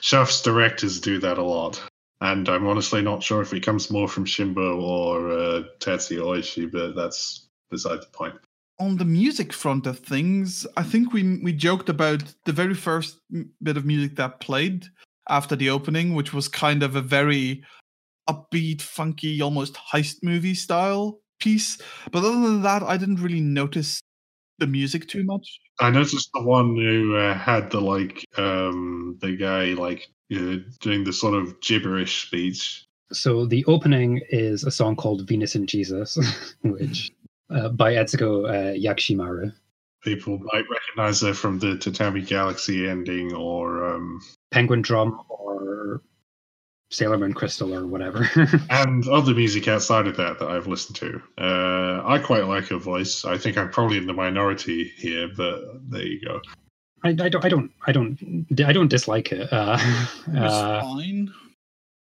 [0.00, 1.82] Shaft's directors do that a lot
[2.20, 6.70] and I'm honestly not sure if it comes more from Shimbo or uh, Tetsuya Oishi,
[6.70, 8.34] but that's beside the point.
[8.80, 13.18] On the music front of things, I think we we joked about the very first
[13.62, 14.86] bit of music that played
[15.28, 17.64] after the opening, which was kind of a very
[18.28, 21.78] upbeat, funky, almost heist movie style piece.
[22.12, 24.00] But other than that, I didn't really notice
[24.58, 25.60] the music too much.
[25.80, 31.04] I noticed the one who uh, had the like um the guy like uh, doing
[31.04, 32.84] the sort of gibberish speech.
[33.12, 36.18] So the opening is a song called Venus and Jesus,
[36.62, 37.10] which
[37.50, 39.52] uh, by Etsuko uh, Yakushimaru.
[40.02, 44.20] People might recognize her from the Tatami Galaxy ending or um,
[44.50, 46.02] Penguin Drum or
[46.90, 48.28] Sailor Moon Crystal or whatever.
[48.70, 51.20] and other music outside of that that I've listened to.
[51.36, 53.24] Uh, I quite like her voice.
[53.24, 55.60] I think I'm probably in the minority here, but
[55.90, 56.40] there you go.
[57.04, 59.52] I, I don't I don't I don't I don't dislike it.
[59.52, 59.78] Uh,
[60.36, 61.32] uh, fine.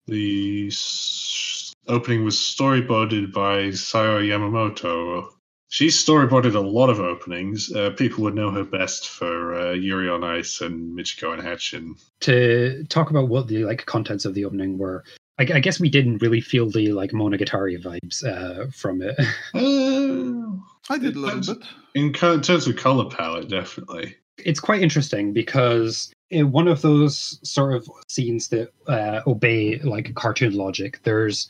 [0.07, 5.29] The s- opening was storyboarded by Sayo Yamamoto.
[5.69, 7.69] She's storyboarded a lot of openings.
[7.73, 11.95] Uh, people would know her best for uh, Yuri on Ice and Michiko and Hatchin.
[12.21, 15.03] To talk about what the like contents of the opening were,
[15.37, 19.17] I, I guess we didn't really feel the like Monogatari vibes uh, from it.
[19.53, 21.67] Uh, I did a little bit.
[21.95, 24.15] In terms of color palette, definitely.
[24.37, 30.13] It's quite interesting because in one of those sort of scenes that uh, obey like
[30.15, 31.49] cartoon logic, there's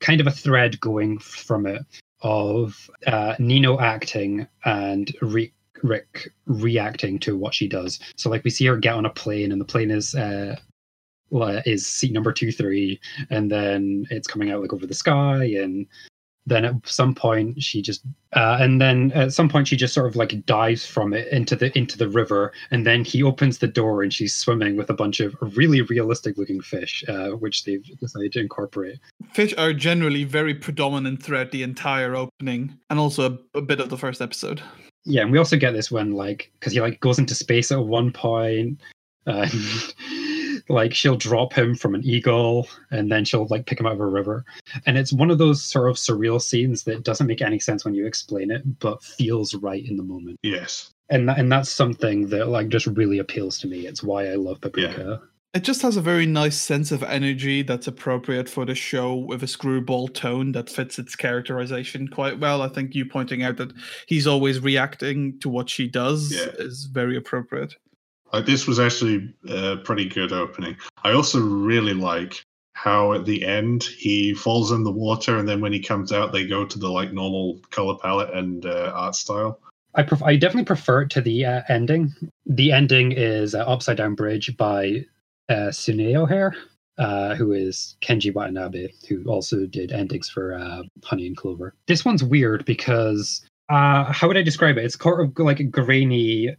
[0.00, 1.82] kind of a thread going from it
[2.22, 5.52] of uh, Nino acting and REC,
[5.82, 8.00] REC reacting to what she does.
[8.16, 10.56] So like we see her get on a plane, and the plane is uh,
[11.32, 13.00] is seat number two three,
[13.30, 15.86] and then it's coming out like over the sky, and
[16.46, 18.02] then at some point she just
[18.34, 21.56] uh, and then at some point she just sort of like dives from it into
[21.56, 24.94] the into the river and then he opens the door and she's swimming with a
[24.94, 28.98] bunch of really realistic looking fish uh, which they've decided to incorporate.
[29.32, 33.88] Fish are generally very predominant throughout the entire opening and also a, a bit of
[33.88, 34.62] the first episode.
[35.04, 37.84] Yeah and we also get this when like because he like goes into space at
[37.84, 38.80] one point
[39.26, 39.48] uh,
[40.68, 44.00] like she'll drop him from an eagle and then she'll like pick him out of
[44.00, 44.44] a river
[44.86, 47.94] and it's one of those sort of surreal scenes that doesn't make any sense when
[47.94, 52.48] you explain it but feels right in the moment yes and and that's something that
[52.48, 55.28] like just really appeals to me it's why i love paprika yeah.
[55.54, 59.40] It just has a very nice sense of energy that's appropriate for the show with
[59.40, 62.60] a screwball tone that fits its characterization quite well.
[62.60, 63.72] I think you pointing out that
[64.08, 66.50] he's always reacting to what she does yeah.
[66.58, 67.76] is very appropriate.
[68.34, 70.76] Like this was actually a pretty good opening.
[71.04, 75.60] I also really like how at the end he falls in the water, and then
[75.60, 79.14] when he comes out, they go to the like normal color palette and uh, art
[79.14, 79.60] style.
[79.94, 82.12] I pref- I definitely prefer it to the uh, ending.
[82.44, 85.04] The ending is uh, Upside Down Bridge by
[85.48, 86.56] uh, Hair,
[86.98, 91.76] uh, who is Kenji Watanabe, who also did endings for uh, Honey and Clover.
[91.86, 94.84] This one's weird because uh, how would I describe it?
[94.84, 96.56] It's sort of like a grainy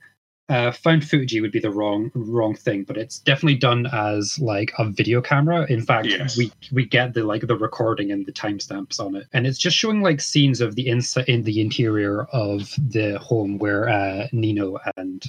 [0.48, 4.72] uh, found footage would be the wrong wrong thing, but it's definitely done as like
[4.78, 5.66] a video camera.
[5.70, 6.38] In fact, yes.
[6.38, 9.76] we we get the like the recording and the timestamps on it, and it's just
[9.76, 14.78] showing like scenes of the inside in the interior of the home where uh, Nino
[14.98, 15.24] and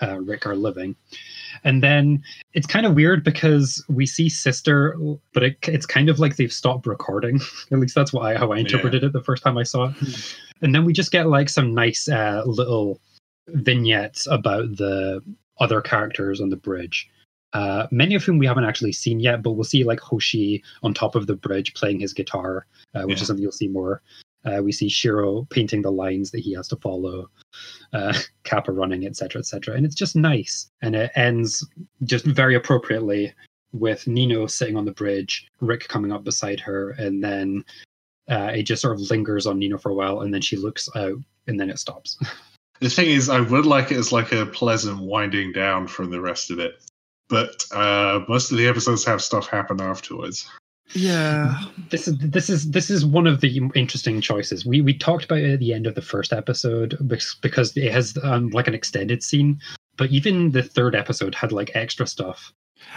[0.00, 0.94] uh, REC are living.
[1.62, 4.96] And then it's kind of weird because we see sister,
[5.32, 7.40] but it, it's kind of like they've stopped recording.
[7.72, 9.08] At least that's what I, how I interpreted yeah.
[9.08, 10.36] it the first time I saw it.
[10.62, 13.00] And then we just get like some nice uh, little
[13.48, 15.22] vignettes about the
[15.58, 17.08] other characters on the bridge.
[17.52, 20.92] uh, many of whom we haven't actually seen yet, but we'll see like Hoshi on
[20.92, 22.66] top of the bridge playing his guitar,
[22.96, 23.22] uh, which Yeah.
[23.22, 24.02] is something you'll see more.
[24.44, 27.30] Uh, we see Shiro painting the lines that he has to follow,
[27.92, 30.68] uh, Kappa running, etc., etc., and it's just nice.
[30.82, 31.64] And it ends
[32.02, 33.32] just very appropriately
[33.72, 37.64] with Nino sitting on the bridge, REC coming up beside her, and then
[38.28, 40.88] uh, it just sort of lingers on Nino for a while, and then she looks
[40.96, 42.18] out, and then it stops.
[42.80, 46.20] The thing is, I would like it as like a pleasant winding down from the
[46.20, 46.82] rest of it,
[47.28, 50.48] but uh, most of the episodes have stuff happen afterwards.
[50.92, 51.62] Yeah.
[51.90, 54.66] this is this is this is one of the interesting choices.
[54.66, 57.92] We we talked about it at the end of the first episode bec- because it
[57.92, 59.60] has um, like an extended scene,
[59.96, 62.52] but even the third episode had like extra stuff.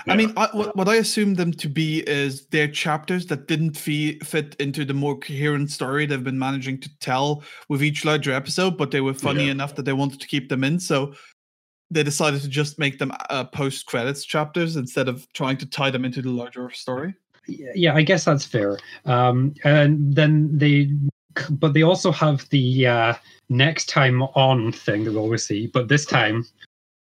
[0.08, 3.78] I mean, I, what, what I assume them to be is they're chapters that didn't
[3.78, 8.32] fee- fit into the more coherent story they've been managing to tell with each larger
[8.32, 9.52] episode, but they were funny Yeah.
[9.52, 10.80] enough that they wanted to keep them in.
[10.80, 11.14] So
[11.92, 15.90] they decided to just make them uh, post credits chapters instead of trying to tie
[15.90, 17.14] them into the larger story.
[17.48, 18.78] Yeah, yeah, I guess that's fair.
[19.06, 20.92] Um, and then they,
[21.50, 23.14] but they also have the uh,
[23.50, 26.46] next time on thing that we always see, but this time.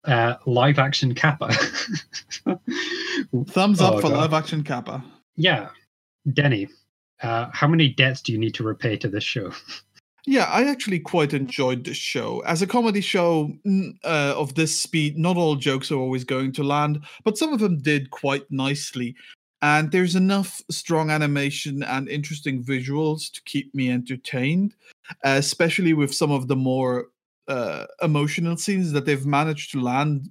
[0.05, 1.49] Uh, live action Kappa.
[3.47, 4.17] Thumbs up Oh, for God.
[4.17, 5.03] live action Kappa.
[5.35, 5.69] Yeah,
[6.33, 6.67] Denny,
[7.21, 9.51] uh, how many debts do you need to repay to this show?
[10.25, 12.41] Yeah, I actually quite enjoyed this show.
[12.41, 13.51] As a comedy show
[14.03, 17.59] uh, of this speed, not all jokes are always going to land, but some of
[17.61, 19.15] them did quite nicely.
[19.63, 24.75] And there's enough strong animation and interesting visuals to keep me entertained,
[25.25, 27.07] uh, especially with some of the more
[27.49, 30.29] uh, emotional scenes that they've managed to land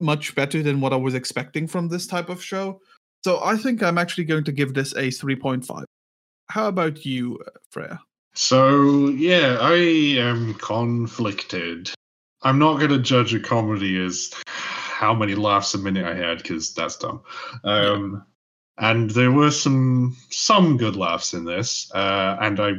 [0.00, 2.80] much better than what I was expecting from this type of show.
[3.24, 5.84] So I think I'm actually going to give this a 3.5.
[6.48, 8.00] How about you, uh, Freya?
[8.34, 9.74] So yeah, I
[10.18, 11.90] am conflicted.
[12.42, 16.38] I'm not going to judge a comedy as how many laughs a minute I had
[16.38, 17.22] because that's dumb.
[17.64, 18.24] Um,
[18.78, 22.72] And there were some some good laughs in this, uh, and I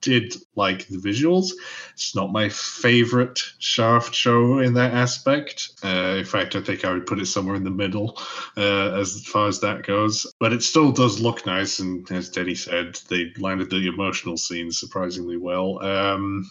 [0.00, 1.50] did like the visuals.
[1.92, 5.70] It's not my favorite Shaft show in that aspect.
[5.84, 8.18] Uh, in fact, I think I would put it somewhere in the middle
[8.56, 10.26] uh, as far as that goes.
[10.40, 14.78] But it still does look nice, and as Denny said, they landed the emotional scenes
[14.78, 15.82] surprisingly well.
[15.84, 16.50] Um,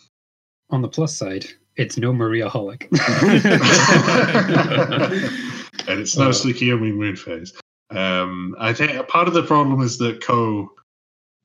[0.70, 1.45] On the plus side,
[1.76, 2.88] it's no Maria Holic.
[5.88, 7.54] and it's no Uh, Tsukiyomi Moon phase.
[7.89, 10.70] Um, I think part of the problem is that Ko.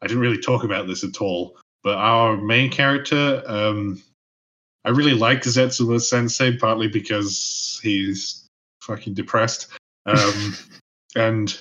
[0.03, 4.03] I didn't really talk about this at all, but our main character, um,
[4.85, 8.49] I really like Zetsubou Sensei partly because he's
[8.81, 9.69] fucking depressed,
[10.07, 10.57] um,
[11.17, 11.57] and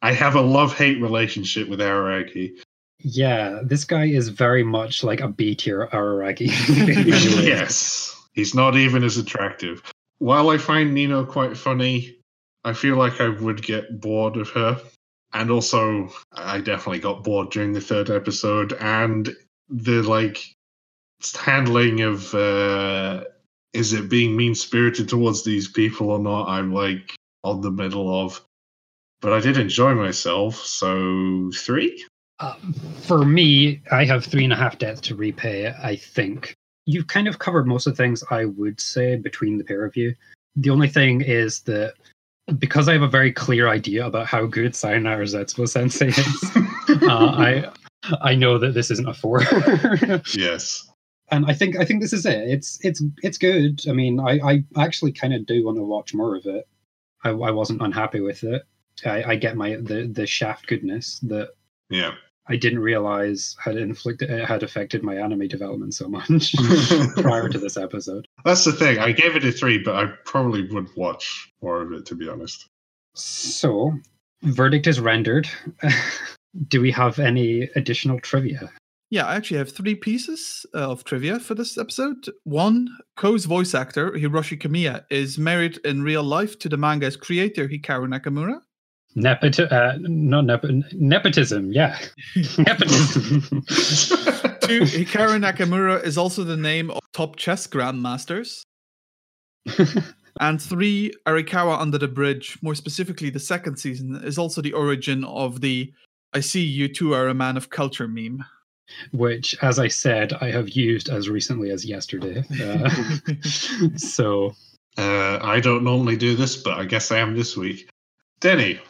[0.00, 2.52] I have a love-hate relationship with Araragi.
[3.00, 6.48] yeah, this guy is very much like a B tier Araragi.
[7.46, 9.82] yes, he's not even as attractive.
[10.18, 12.16] While I find Nino quite funny,
[12.64, 14.80] I feel like I would get bored of her.
[15.32, 18.72] And also, I definitely got bored during the third episode.
[18.80, 19.34] And
[19.68, 20.54] the like
[21.36, 23.24] handling of uh,
[23.72, 26.48] is it being mean spirited towards these people or not?
[26.48, 27.14] I'm like
[27.44, 28.40] on the middle of.
[29.20, 32.04] But I did enjoy myself, so three.
[32.38, 36.54] Um, for me, I have three and a half debts to repay, I think.
[36.86, 39.96] You've kind of covered most of the things I would say between the pair of
[39.96, 40.14] you.
[40.54, 41.94] The only thing is that
[42.58, 46.50] because I have a very clear idea about how good Sayonara Zetsubou Sensei is,
[47.02, 47.70] uh, I
[48.22, 49.40] I know that this isn't a four.
[50.34, 50.88] Yes.
[51.30, 52.48] and I think I think this is it.
[52.48, 53.80] It's it's it's good.
[53.88, 56.66] I mean, I, I actually kind of do want to watch more of it.
[57.24, 58.62] I, I wasn't unhappy with it.
[59.04, 61.50] I, I get my the the shaft goodness that
[61.90, 62.12] Yeah.
[62.50, 66.54] I didn't realize had inflicted it uh, had affected my anime development so much
[67.16, 68.26] prior to this episode.
[68.44, 68.98] That's the thing.
[68.98, 72.26] I gave it a three, but I probably would watch more of it to be
[72.28, 72.66] honest.
[73.14, 73.92] So,
[74.42, 75.48] verdict is rendered.
[76.68, 78.70] Do we have any additional trivia?
[79.10, 82.28] Yeah, I actually have three pieces uh, of trivia for this episode.
[82.44, 87.66] One, Ko's voice actor, Hiroshi Kamiya, is married in real life to the manga's creator,
[87.68, 88.60] Hikaru Nakamura.
[89.16, 91.98] Nepot- uh, not nep- nepotism, yeah.
[92.58, 93.40] nepotism.
[94.60, 98.60] Two, Hikaru Nakamura is also the name of top chess grandmasters.
[100.40, 105.24] and three, Arakawa Under the Bridge, more specifically the second season, is also the origin
[105.24, 105.90] of the
[106.32, 108.44] I see you two are a man of culture meme.
[109.12, 112.42] Which, as I said, I have used as recently as yesterday.
[112.62, 112.88] Uh,
[113.96, 114.54] so,
[114.96, 117.88] Uh, I don't normally do this, but I guess I am this week.
[118.40, 118.80] Denny,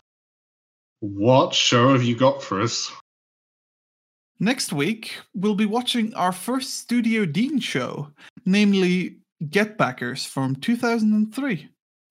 [1.00, 2.90] what show have you got for us?
[4.40, 8.08] Next week, we'll be watching our first Studio Dean show,
[8.46, 9.18] namely
[9.50, 11.68] Get Backers from 2003.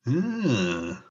[0.07, 1.03] Ah,